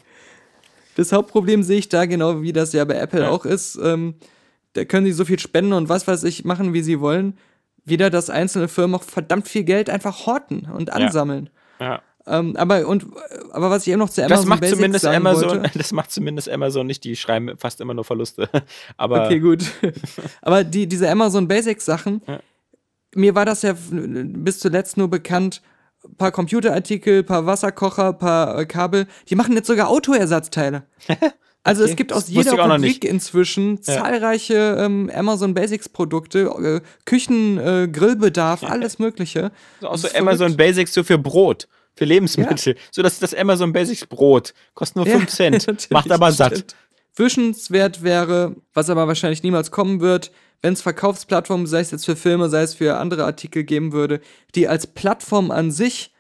[0.97, 3.31] Das Hauptproblem sehe ich da, genau wie das ja bei Apple Ja.
[3.31, 3.77] auch ist.
[3.83, 4.15] Ähm,
[4.75, 7.37] da können sie so viel spenden und was weiß ich machen, wie sie wollen.
[7.85, 11.51] Wieder, dass einzelne Firmen auch verdammt viel Geld einfach horten und ansammeln.
[11.81, 12.01] Ja.
[12.27, 13.05] Ähm, aber, und,
[13.53, 15.93] aber was ich eben noch zu Das Amazon macht Basics zumindest sagen Amazon, wollte, das
[15.93, 18.49] macht zumindest Amazon nicht, die schreiben fast immer nur Verluste.
[18.97, 19.65] Aber Okay, gut.
[20.41, 22.41] Aber die, diese Amazon Basics Sachen, Ja.
[23.17, 25.63] Mir war das ja bis zuletzt nur bekannt,
[26.19, 30.85] paar Computerartikel, paar Wasserkocher, paar äh, Kabel, die machen jetzt sogar Autoersatzteile.
[31.67, 36.81] Also es Okay, gibt aus jeder auch Rubrik inzwischen zahlreiche ähm, Amazon Basics Produkte, äh,
[37.07, 39.51] Küchen, äh, Grillbedarf, alles mögliche.
[39.81, 40.57] auch Das so Amazon verrückt.
[40.59, 42.77] Basics so für Brot, für Lebensmittel.
[42.91, 46.77] So dass das Amazon Basics Brot kostet nur Ja, 5 Cent, macht aber satt.
[47.17, 50.33] Wünschenswert wäre, was aber wahrscheinlich niemals kommen wird,
[50.63, 54.21] wenn es Verkaufsplattformen, sei es jetzt für Filme, sei es für andere Artikel geben würde,
[54.55, 56.13] die als Plattform an sich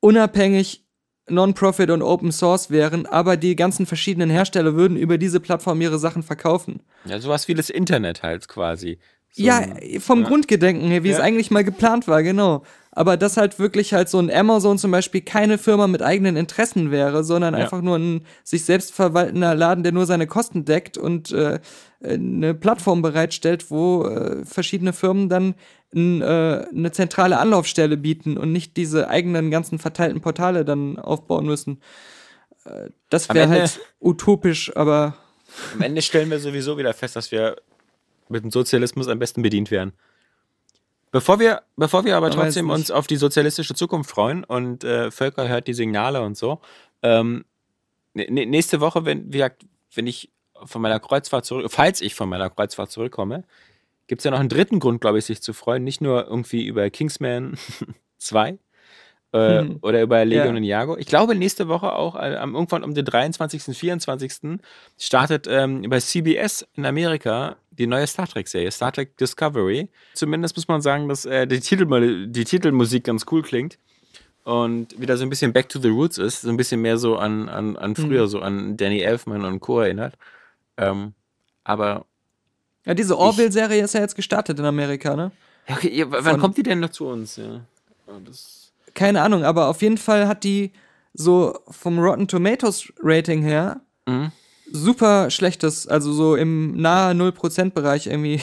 [0.00, 0.84] unabhängig
[1.28, 5.98] Non-Profit und Open Source wären, aber die ganzen verschiedenen Hersteller würden über diese Plattform ihre
[5.98, 6.80] Sachen verkaufen.
[7.04, 8.98] Ja, sowas wie das Internet halt quasi.
[9.30, 9.62] So ja,
[10.00, 10.28] vom ja.
[10.28, 11.24] Grundgedenken her, wie es Ja.
[11.24, 12.64] eigentlich mal geplant war, genau.
[12.94, 16.90] Aber dass halt wirklich halt so ein Amazon zum Beispiel keine Firma mit eigenen Interessen
[16.90, 17.60] wäre, sondern Ja.
[17.60, 21.58] einfach nur ein sich selbst verwaltender Laden, der nur seine Kosten deckt und äh,
[22.04, 25.54] eine Plattform bereitstellt, wo äh, verschiedene Firmen dann
[25.94, 31.46] n, äh, eine zentrale Anlaufstelle bieten und nicht diese eigenen ganzen verteilten Portale dann aufbauen
[31.46, 31.80] müssen.
[32.66, 35.14] Äh, das wäre halt utopisch, aber
[35.74, 37.56] Am Ende stellen wir sowieso wieder fest, dass wir
[38.28, 39.92] mit dem Sozialismus am besten bedient werden.
[41.12, 45.10] Bevor wir, bevor wir aber weiß trotzdem uns auf die sozialistische Zukunft freuen und äh,
[45.10, 46.60] Völker hört die Signale und so,
[47.02, 47.44] ähm,
[48.14, 50.30] nächste Woche, wenn, wie gesagt, wenn ich
[50.64, 53.44] von meiner Kreuzfahrt zurück, falls ich von meiner Kreuzfahrt zurückkomme,
[54.06, 55.84] gibt es ja noch einen dritten Grund, glaube ich, sich zu freuen.
[55.84, 57.58] Nicht nur irgendwie über Kingsman
[58.18, 58.58] 2
[59.32, 59.78] äh, Hm.
[59.82, 60.56] oder über Legion Ja.
[60.58, 60.96] und Jago.
[60.98, 64.60] Ich glaube, nächste Woche auch, äh, am irgendwann um den 23., 24.
[64.98, 69.88] startet ähm, bei CBS in Amerika die neue Star Trek-Serie, Star Trek Discovery.
[70.14, 73.78] Zumindest muss man sagen, dass äh, die, Titel, die Titelmusik ganz cool klingt
[74.44, 77.16] und wieder so ein bisschen Back to the Roots ist, so ein bisschen mehr so
[77.16, 79.80] an, an, an früher, so an Danny Elfman und Co.
[79.80, 80.14] erinnert.
[80.76, 81.14] Ähm,
[81.64, 82.04] aber
[82.84, 85.30] ja, diese Orville-Serie ist ja jetzt gestartet in Amerika, ne?
[85.68, 87.36] ja, okay, ja, wann Von- kommt die denn noch zu uns?
[87.36, 87.60] Ja.
[88.26, 90.72] Das, keine Ahnung, aber auf jeden Fall hat die
[91.14, 94.32] so vom Rotten Tomatoes Rating her Mhm.
[94.72, 98.40] Super schlechtes, also so im nahe 0% Bereich irgendwie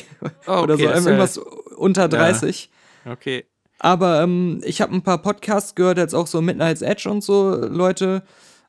[0.47, 1.37] Oh, oder okay, so, das ist ja- irgendwas
[1.77, 2.69] unter 30.
[3.11, 3.45] okay.
[3.81, 7.55] Aber ähm, ich habe ein paar Podcasts gehört, jetzt auch so Midnight's Edge und so
[7.55, 8.23] Leute,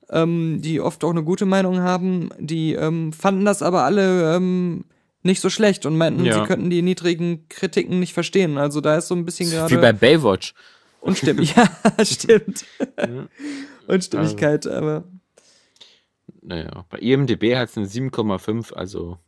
[0.09, 4.85] ähm, die oft auch eine gute Meinung haben, die ähm, fanden das aber alle ähm,
[5.25, 6.35] nicht so schlecht und meinten, Ja.
[6.35, 8.57] sie könnten die niedrigen Kritiken nicht verstehen.
[8.57, 10.55] Also da ist so ein bisschen Wie gerade bei Baywatch.
[11.01, 11.55] Unstimmig.
[11.99, 12.65] Ja, stimmt.
[13.87, 15.05] Unstimmigkeit, aber
[16.43, 19.19] Naja, bei IMDB hat es eine 7,5, also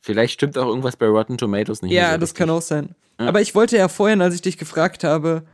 [0.00, 1.92] vielleicht stimmt auch irgendwas bei Rotten Tomatoes nicht.
[1.92, 2.38] ja, so das richtig.
[2.38, 2.94] kann auch sein.
[3.16, 5.44] Aber ich wollte ja vorhin, als ich dich gefragt habe,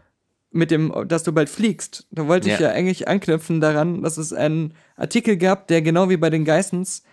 [0.51, 2.69] mit dem, dass du bald fliegst, da wollte ich Ja.
[2.69, 7.05] ja eigentlich anknüpfen daran, dass es einen Artikel gab, der genau wie bei den Geissens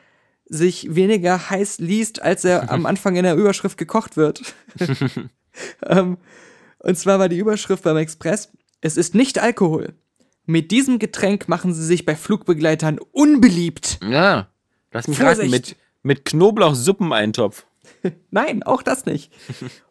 [0.46, 4.42] sich weniger heiß liest, als er am Anfang in der Überschrift gekocht wird.
[5.86, 6.18] ähm,
[6.80, 9.94] und zwar war die Überschrift beim Express, es ist nicht Alkohol.
[10.48, 14.00] Mit diesem Getränk machen sie sich bei Flugbegleitern unbeliebt.
[14.02, 14.48] Ja,
[14.94, 17.66] lass mich raten, mit, mit Knoblauch-Suppeneintopf.
[18.32, 19.32] Nein, auch das nicht.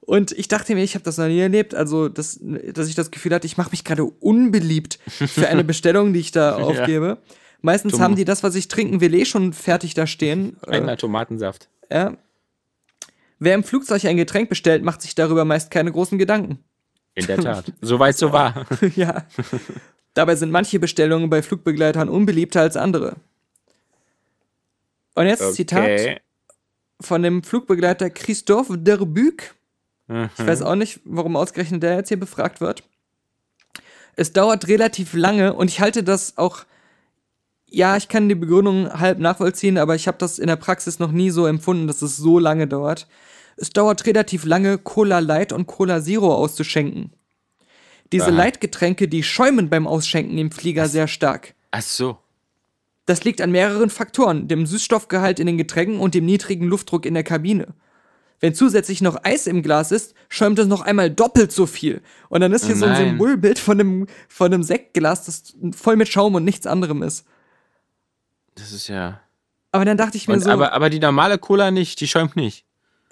[0.00, 3.10] Und ich dachte mir, ich habe das noch nie erlebt, also dass, dass ich das
[3.10, 7.18] Gefühl hatte, ich mache mich gerade unbeliebt für eine Bestellung, die ich da aufgebe.
[7.60, 8.00] Meistens Dumm.
[8.02, 10.56] haben die das, was ich trinken will, eh schon fertig da stehen.
[10.66, 11.68] Äh, Einer Tomatensaft.
[11.90, 12.16] ja.
[13.38, 16.60] Wer im Flugzeug ein Getränk bestellt, macht sich darüber meist keine großen Gedanken.
[17.14, 17.70] In der Tat.
[17.82, 18.64] Soweit so war.
[18.96, 19.26] ja.
[20.16, 23.16] Dabei sind manche Bestellungen bei Flugbegleitern unbeliebter als andere.
[25.14, 26.22] Und jetzt Zitat
[26.98, 29.54] von dem Flugbegleiter Christophe Derbuc.
[30.08, 32.82] Ich weiß auch nicht, warum ausgerechnet der jetzt hier befragt wird.
[34.14, 36.64] Es dauert relativ lange und ich halte das auch,
[37.66, 41.12] ja, ich kann die Begründung halb nachvollziehen, aber ich habe das in der Praxis noch
[41.12, 43.06] nie so empfunden, dass es so lange dauert.
[43.58, 47.12] Es dauert relativ lange, Cola Light und Cola Zero auszuschenken.
[48.12, 48.36] Diese Aha.
[48.36, 51.54] Leitgetränke, die schäumen beim Ausschenken im Flieger sehr stark.
[51.70, 52.18] Ach so.
[53.06, 57.14] Das liegt an mehreren Faktoren, dem Süßstoffgehalt in den Getränken und dem niedrigen Luftdruck in
[57.14, 57.68] der Kabine.
[58.40, 62.02] Wenn zusätzlich noch Eis im Glas ist, schäumt es noch einmal doppelt so viel.
[62.28, 62.96] Und dann ist hier so ein.
[62.96, 67.24] Symbolbild von einem, von einem Sektglas, das voll mit Schaum und nichts anderem ist.
[68.54, 69.20] Das ist ja.
[69.72, 72.36] Aber dann dachte ich mir Und, so, aber, aber die normale Cola nicht, die schäumt
[72.36, 72.65] nicht.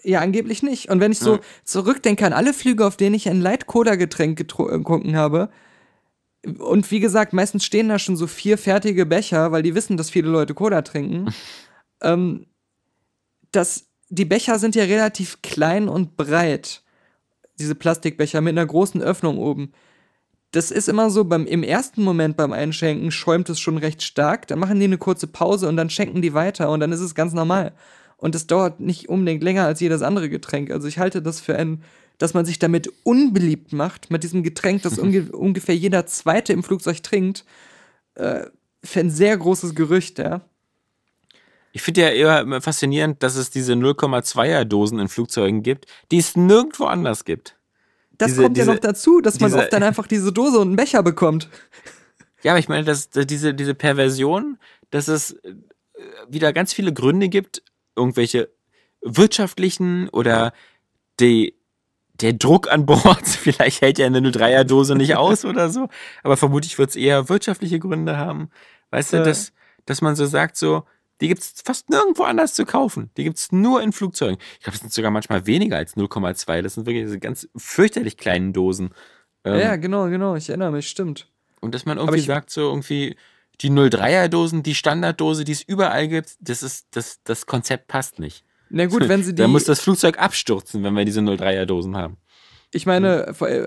[0.04, 0.90] Ja, angeblich nicht.
[0.90, 1.40] Und wenn ich so Ja.
[1.64, 5.48] zurückdenke an alle Flüge, auf denen ich ein Light-Cola-Getränk getro- äh, getrunken habe,
[6.58, 10.10] und wie gesagt, meistens stehen da schon so vier fertige Becher, weil die wissen, dass
[10.10, 11.32] viele Leute Cola trinken.
[12.02, 12.46] ähm,
[13.50, 16.82] das, die Becher sind ja relativ klein und breit.
[17.58, 19.72] Diese Plastikbecher mit einer großen Öffnung oben.
[20.50, 24.46] Das ist immer so, beim, im ersten Moment beim Einschenken schäumt es schon recht stark.
[24.48, 27.14] Dann machen die eine kurze Pause und dann schenken die weiter und dann ist es
[27.14, 27.72] ganz normal.
[28.24, 30.70] Und das dauert nicht unbedingt länger als jedes andere Getränk.
[30.70, 31.82] Also ich halte das für ein,
[32.16, 36.62] dass man sich damit unbeliebt macht, mit diesem Getränk, das unge ungefähr jeder Zweite im
[36.62, 37.44] Flugzeug trinkt,
[38.14, 38.46] äh,
[38.82, 40.40] für ein sehr großes Gerücht, ja.
[41.72, 46.16] Ich finde ja eher immer faszinierend, dass es diese 0,2er Dosen in Flugzeugen gibt, die
[46.16, 47.58] es nirgendwo anders gibt.
[48.16, 50.60] Das Diese- kommt ja diese- noch dazu, dass man diese- oft dann einfach diese Dose
[50.60, 51.50] und einen Becher bekommt.
[52.42, 54.58] Ja, aber ich meine, dass dass diese, diese Perversion,
[54.90, 55.54] dass es äh,
[56.28, 57.62] wieder ganz viele Gründe gibt,
[57.96, 58.50] irgendwelche
[59.02, 60.52] wirtschaftlichen oder
[61.20, 61.54] die,
[62.14, 65.88] der Druck an Bord, vielleicht hält ja eine 03er-Dose nicht aus oder so,
[66.22, 68.50] aber vermutlich wird es eher wirtschaftliche Gründe haben.
[68.90, 69.24] Weißt du, Ja.
[69.24, 69.52] dass,
[69.86, 70.84] dass man so sagt, so,
[71.20, 73.10] die gibt es fast nirgendwo anders zu kaufen.
[73.16, 74.38] Die gibt es nur in Flugzeugen.
[74.58, 76.60] Ich glaube, es sind sogar manchmal weniger als 0,2.
[76.62, 78.90] Das sind wirklich diese ganz fürchterlich kleinen Dosen.
[79.44, 81.28] Ähm, Ja, genau, genau, ich erinnere mich, stimmt.
[81.60, 83.16] und dass man irgendwie sagt, so irgendwie,
[83.60, 88.44] die 03er-Dosen, die Standarddose, die es überall gibt, das ist, das, das Konzept passt nicht.
[88.70, 89.42] Na gut, wenn sie die.
[89.42, 92.16] Da muss das Flugzeug abstürzen, wenn wir diese 03er-Dosen haben.
[92.72, 93.66] Ich meine, äh,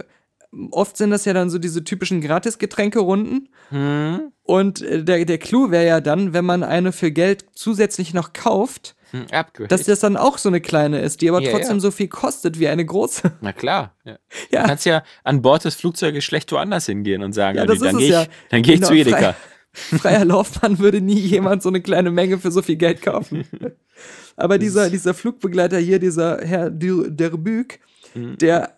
[0.72, 3.50] oft sind das ja dann so diese typischen Gratis-Getränke-Runden.
[3.70, 4.32] Hm?
[4.44, 8.34] Und äh, der, der Clou wäre ja dann, wenn man eine für Geld zusätzlich noch
[8.34, 9.26] kauft, Hm,
[9.70, 11.80] dass das dann auch so eine kleine ist, die aber Ja, trotzdem ja.
[11.80, 13.32] so viel kostet wie eine große.
[13.42, 13.96] Na klar.
[14.04, 14.18] Ja.
[14.52, 17.98] Du kannst ja an Bord des Flugzeuges schlecht woanders hingehen und sagen, Ja, also, dann
[17.98, 19.36] gehe ich, dann geh ich Genau, zu Edeka.
[19.90, 23.46] Frei- Freier Laufbahn würde nie jemand so eine kleine Menge für so viel Geld kaufen.
[24.36, 27.80] Aber dieser, dieser Flugbegleiter hier, dieser Herr Derbuc,
[28.16, 28.38] Mhm.
[28.38, 28.74] der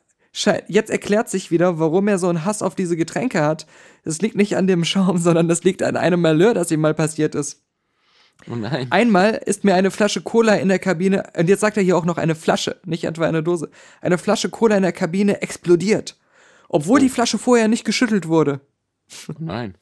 [0.68, 3.66] jetzt erklärt sich wieder, warum er so einen Hass auf diese Getränke hat.
[4.04, 6.94] Das liegt nicht an dem Schaum, sondern das liegt an einem Malheur, das ihm mal
[6.94, 7.62] passiert ist.
[8.50, 8.88] Oh nein.
[8.90, 12.06] Einmal ist mir eine Flasche Cola in der Kabine, und jetzt sagt er hier auch
[12.06, 13.70] noch eine Flasche, nicht etwa eine Dose,
[14.02, 16.18] eine Flasche Cola in der Kabine explodiert.
[16.70, 18.62] Obwohl die Flasche vorher nicht geschüttelt wurde.
[19.28, 19.76] Oh nein.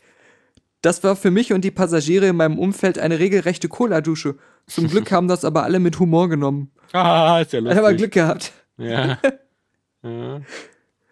[0.81, 4.35] Das war für mich und die Passagiere in meinem Umfeld eine regelrechte Cola-Dusche.
[4.67, 6.71] Zum Glück haben das aber alle mit Humor genommen.
[6.93, 7.83] Ah, ist ja Ich lustig.
[7.83, 8.53] habe Glück gehabt.
[8.77, 9.19] Ja.
[10.03, 10.41] ja.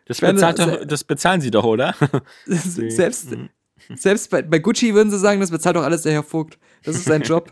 [0.05, 1.95] Das, bezahlt doch, das bezahlen sie doch, oder?
[2.45, 3.29] selbst
[3.95, 6.57] selbst bei, bei Gucci würden sie sagen, das bezahlt doch alles der Herr Vogt.
[6.83, 7.51] Das ist sein Job.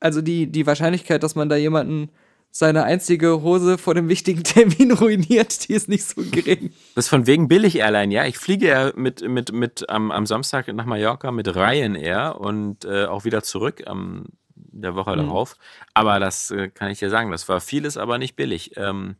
[0.00, 2.10] Also die, die Wahrscheinlichkeit, dass man da jemanden
[2.50, 6.72] seine einzige Hose vor dem wichtigen Termin ruiniert, die ist nicht so gering.
[6.94, 8.24] Das ist von wegen Billig-Airline, ja.
[8.26, 13.04] Ich fliege ja mit, mit, mit am, am Samstag nach Mallorca mit Ryanair und äh,
[13.06, 14.26] auch wieder zurück am
[14.72, 15.26] der Woche Mhm.
[15.26, 15.56] darauf.
[15.94, 18.72] Aber das äh, kann ich dir sagen, das war vieles, aber nicht billig.
[18.76, 19.16] Ähm,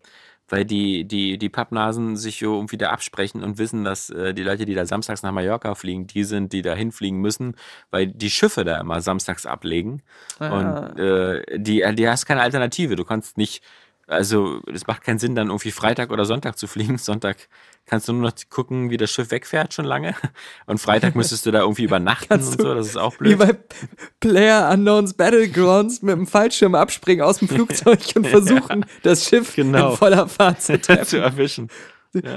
[0.50, 4.42] weil die, die, die Pappnasen sich so irgendwie da absprechen und wissen, dass äh, die
[4.42, 7.56] Leute, die da samstags nach Mallorca fliegen, die sind, die da hinfliegen müssen,
[7.90, 10.02] weil die Schiffe da immer samstags ablegen.
[10.38, 10.58] Ah.
[10.58, 12.96] Und äh, die, die hast keine Alternative.
[12.96, 13.62] Du kannst nicht,
[14.10, 16.98] also es macht keinen Sinn, dann irgendwie Freitag oder Sonntag zu fliegen.
[16.98, 17.36] Sonntag
[17.86, 20.14] kannst du nur noch gucken, wie das Schiff wegfährt schon lange.
[20.66, 22.74] Und Freitag müsstest du da irgendwie übernachten Kannst und so.
[22.74, 23.38] Das ist auch Wie blöd.
[23.38, 23.56] bei
[24.20, 29.92] Player Unknowns Battlegrounds mit dem Fallschirm abspringen aus dem Flugzeug und versuchen, das Schiff Genau.
[29.92, 31.68] in voller Fahrt zu zu erwischen.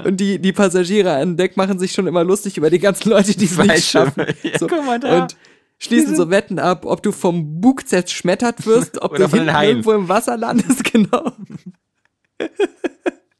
[0.04, 3.36] Und die, die Passagiere an Deck machen sich schon immer lustig über die ganzen Leute,
[3.36, 4.26] die es nicht schaffen.
[4.42, 4.68] Ja, so.
[4.68, 5.22] guck mal da.
[5.22, 5.36] Und
[5.78, 10.08] schließen so Wetten ab, ob du vom Bug zerschmettert wirst, ob du hinten irgendwo im
[10.08, 11.32] Wasser landest, genau.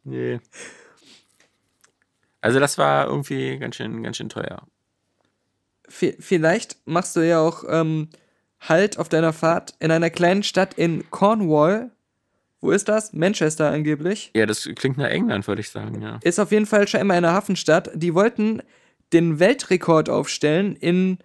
[0.05, 0.41] Nee.
[2.41, 4.63] Also das war irgendwie ganz schön, ganz schön teuer.
[5.89, 8.09] V vielleicht machst du ja auch ähm,
[8.69, 11.91] Halt auf deiner Fahrt in einer kleinen Stadt in Cornwall.
[12.61, 13.13] Wo ist das?
[13.13, 14.31] Manchester angeblich.
[14.35, 16.19] Ja, das klingt nach England, würde ich sagen, ja.
[16.23, 17.91] Ist auf jeden Fall scheinbar eine Hafenstadt.
[17.95, 18.63] Die wollten
[19.13, 21.19] den Weltrekord aufstellen, in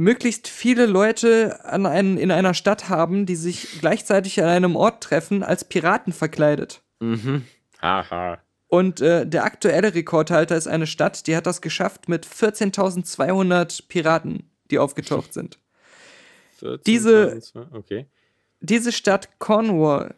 [0.00, 5.02] möglichst viele Leute an einen, in einer Stadt haben, die sich gleichzeitig an einem Ort
[5.02, 6.82] treffen, als Piraten verkleidet.
[7.00, 7.44] Mhm.
[7.80, 8.38] Haha.
[8.68, 14.50] Und äh, der aktuelle Rekordhalter ist eine Stadt, die hat das geschafft mit 14.200 Piraten,
[14.70, 15.58] die aufgetaucht sind.
[16.58, 18.06] 14, Diese- 20, Okay.
[18.62, 20.14] Diese Stadt Cornwall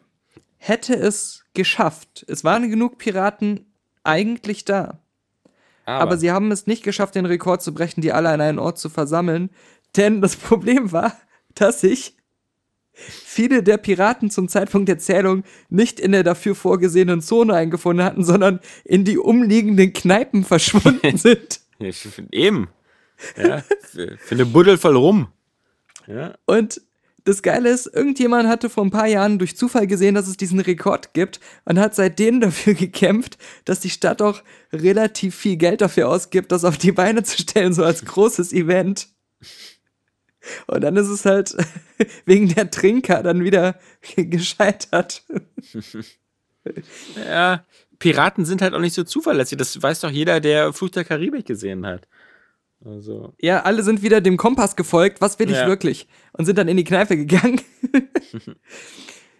[0.57, 2.25] hätte es geschafft.
[2.27, 3.73] Es waren genug Piraten
[4.03, 4.99] eigentlich da.
[5.85, 8.79] Aber, sie haben es nicht geschafft, den Rekord zu brechen, die alle an einen Ort
[8.79, 9.49] zu versammeln.
[9.95, 11.13] Denn das Problem war,
[11.55, 12.15] dass sich
[12.93, 18.23] viele der Piraten zum Zeitpunkt der Zählung nicht in der dafür vorgesehenen Zone eingefunden hatten,
[18.23, 21.61] sondern in die umliegenden Kneipen verschwunden sind.
[22.31, 22.69] Eben.
[23.37, 25.27] Ja, für, für eine Buddel voll rum.
[26.07, 26.35] Ja.
[26.45, 26.81] Und
[27.25, 30.59] das Geile ist, irgendjemand hatte vor ein paar Jahren durch Zufall gesehen, dass es diesen
[30.59, 36.09] Rekord gibt und hat seitdem dafür gekämpft, dass die Stadt auch relativ viel Geld dafür
[36.09, 39.07] ausgibt, das auf die Beine zu stellen, so als großes Event.
[40.67, 41.55] Und dann ist es halt
[42.25, 43.79] wegen der Trinker dann wieder
[44.15, 45.23] gescheitert.
[47.15, 47.65] ja.
[47.99, 49.57] Piraten sind halt auch nicht so zuverlässig.
[49.57, 52.05] Das weiß doch jeder, der Fluch der Karibik gesehen hat.
[52.85, 53.33] Also.
[53.39, 55.67] Ja, alle sind wieder dem Kompass gefolgt, was will ich Ja.
[55.67, 56.07] wirklich?
[56.33, 57.61] Und sind dann in die Kneipe gegangen.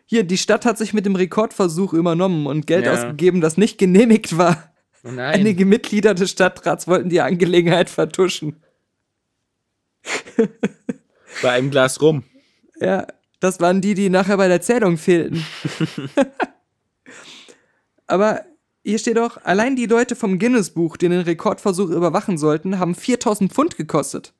[0.05, 2.93] Hier, die Stadt hat sich mit dem Rekordversuch übernommen und Geld Ja.
[2.93, 4.71] ausgegeben, das nicht genehmigt war.
[5.03, 5.33] Oh nein.
[5.35, 8.61] Einige Mitglieder des Stadtrats wollten die Angelegenheit vertuschen.
[11.41, 12.23] Bei einem Glas rum.
[12.79, 13.07] Ja,
[13.39, 15.45] das waren die, die nachher bei der Zählung fehlten.
[18.07, 18.41] Aber
[18.83, 23.51] hier steht auch, allein die Leute vom Guinness-Buch, die den Rekordversuch überwachen sollten, haben 4000
[23.51, 24.33] Pfund gekostet.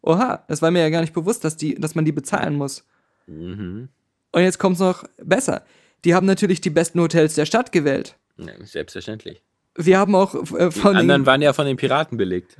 [0.00, 2.84] Oha, das war mir ja gar nicht bewusst, dass, die, dass man die bezahlen muss.
[3.26, 3.88] Mhm.
[4.32, 5.64] Und jetzt kommt's noch besser.
[6.04, 8.16] Die haben natürlich die besten Hotels der Stadt gewählt.
[8.38, 9.42] Ja, selbstverständlich.
[9.76, 12.56] Wir haben auch äh, Die von, anderen den, waren ja von den Piraten belegt.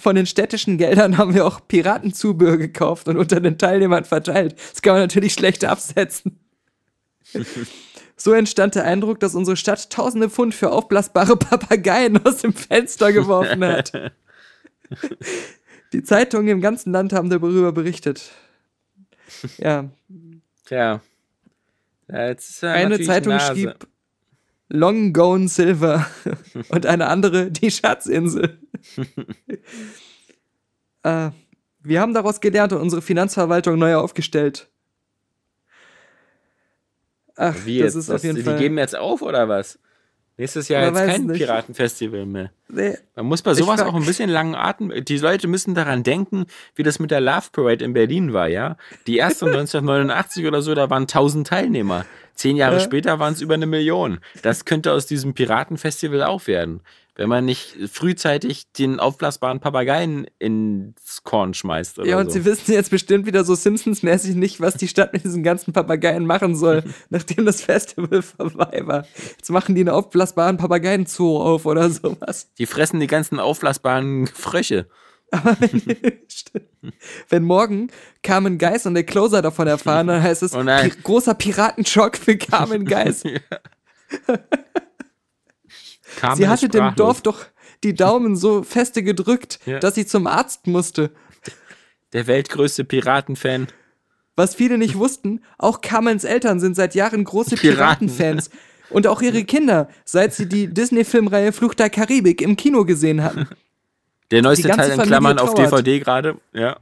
[0.00, 4.56] von den städtischen Geldern haben wir auch Piratenzubehör gekauft und unter den Teilnehmern verteilt.
[4.72, 6.38] Das kann man natürlich schlecht absetzen.
[8.18, 13.12] So entstand der Eindruck, dass unsere Stadt tausende Pfund für aufblasbare Papageien aus dem Fenster
[13.12, 13.92] geworfen hat.
[15.92, 18.32] Die Zeitungen im ganzen Land haben darüber berichtet.
[19.56, 19.88] Ja,
[20.68, 21.00] Tja.
[22.08, 23.52] Eine Zeitung Nase.
[23.52, 23.86] schrieb
[24.68, 26.06] Long Gone Silver
[26.68, 28.58] und eine andere die Schatzinsel.
[31.04, 31.30] äh,
[31.82, 34.68] wir haben daraus gelernt und unsere Finanzverwaltung neu aufgestellt.
[37.38, 38.04] Ach, Wie das jetzt?
[38.04, 38.58] ist auf jeden die Fall.
[38.58, 39.78] geben jetzt auf oder was?
[40.40, 41.38] Nächstes Jahr Man jetzt kein nicht.
[41.38, 42.50] Piratenfestival mehr.
[42.68, 44.92] nee, Man muss bei sowas auch ein bisschen langen Atem.
[45.04, 48.76] Die Leute müssen daran denken, wie das mit der Love Parade in Berlin war, ja?
[49.08, 52.04] Die erste 1989 oder so, da waren 1000 Teilnehmer.
[52.34, 52.80] Zehn Jahre Ja.
[52.80, 54.20] später waren es über eine Million.
[54.42, 56.82] Das könnte aus diesem Piratenfestival auch werden.
[57.18, 62.38] Wenn man nicht frühzeitig den aufblasbaren Papageien ins Korn schmeißt ja, und so.
[62.38, 66.26] sie wissen jetzt bestimmt wieder so Simpsons-mäßig nicht, was die Stadt mit diesen ganzen Papageien
[66.26, 69.04] machen soll, nachdem das Festival vorbei war.
[69.36, 72.52] Jetzt machen die einen aufblasbaren Papageienzoo auf oder sowas.
[72.56, 74.86] Die fressen die ganzen aufblasbaren Frösche.
[76.28, 76.94] Stimmt.
[77.28, 77.90] Wenn morgen
[78.22, 80.62] Carmen Geis und der Closer davon erfahren, dann heißt es Oh
[81.02, 83.24] großer Piratenschock für Carmen Geis.
[86.18, 86.94] Carmen sie hatte dem.
[86.96, 87.44] Dorf doch
[87.84, 89.78] die Daumen so feste gedrückt, Ja.
[89.78, 91.10] dass sie zum Arzt musste.
[92.12, 93.68] Der weltgrößte Piratenfan.
[94.34, 98.08] Was viele nicht wussten, auch Carmens Eltern sind seit Jahren große Piraten.
[98.08, 98.50] Piratenfans.
[98.90, 103.46] Und auch ihre Kinder, seit sie die Disney-Filmreihe Fluch der Karibik im Kino gesehen hatten.
[104.30, 105.72] Der neueste Teil in Familie Klammern auf trauert.
[105.86, 106.36] DVD gerade.
[106.54, 106.78] Ja.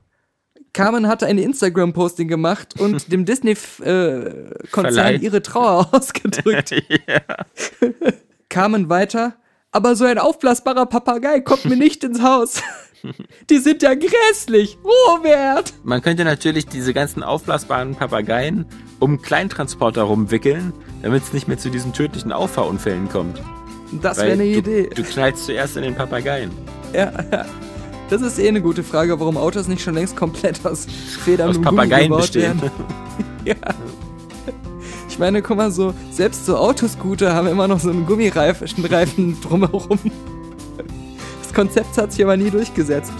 [0.73, 5.17] Carmen hatte eine Instagram-Posting gemacht und dem Disney-Konzern Verleih.
[5.17, 6.75] ihre Trauer ausgedrückt.
[8.49, 9.35] Carmen weiter,
[9.73, 12.63] aber so ein aufblasbarer Papagei kommt mir nicht ins Haus.
[13.51, 14.79] Die sind ja grässlich.
[14.85, 15.75] Robert!
[15.85, 18.67] Man könnte natürlich diese ganzen aufblasbaren Papageien
[18.99, 23.41] um Kleintransporter rumwickeln, damit es nicht mehr zu diesen tödlichen Auffahrunfällen kommt.
[24.03, 24.91] Das wäre eine du, Idee.
[24.95, 26.51] Du knallst zuerst in den Papageien.
[26.93, 27.45] Ja, ja.
[28.09, 30.87] Das ist eh eine gute Frage, warum Autos nicht schon längst komplett aus
[31.25, 32.63] Federn Aus und Papageien bestehen.
[33.45, 33.55] ja.
[35.17, 39.41] Ich meine, guck mal, so, selbst so Autoscooter haben immer noch so einen Gummireifen Reifen
[39.41, 39.99] drumherum.
[41.43, 43.15] Das Konzept hat sich aber nie durchgesetzt.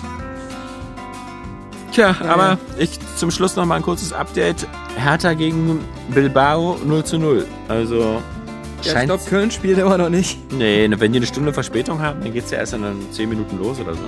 [1.93, 4.67] Tja, aber ich zum Schluss noch mal ein kurzes Update.
[4.95, 5.81] Hertha gegen
[6.13, 7.47] Bilbao 0 zu 0.
[7.69, 8.21] Also Ja,
[8.83, 9.07] ich scheint.
[9.07, 10.39] glaube, Köln spielt immer noch nicht.
[10.53, 13.59] nee, wenn die eine Stunde Verspätung haben, dann geht's ja erst in dann 10 Minuten
[13.59, 14.01] los oder so.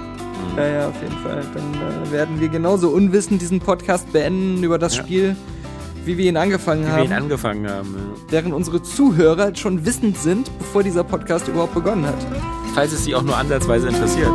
[0.59, 1.43] Ja, ja, auf jeden Fall.
[1.55, 5.03] Dann äh, werden wir genauso unwissend diesen Podcast beenden über das Ja.
[5.05, 5.37] Spiel,
[6.09, 7.05] wie wir ihn angefangen Wie wir haben.
[7.05, 7.95] ihn angefangen haben.
[7.97, 8.33] ja.
[8.33, 12.17] während unsere Zuhörer schon wissend sind, bevor dieser Podcast überhaupt begonnen hat.
[12.75, 14.31] Falls es sie auch nur ansatzweise interessiert.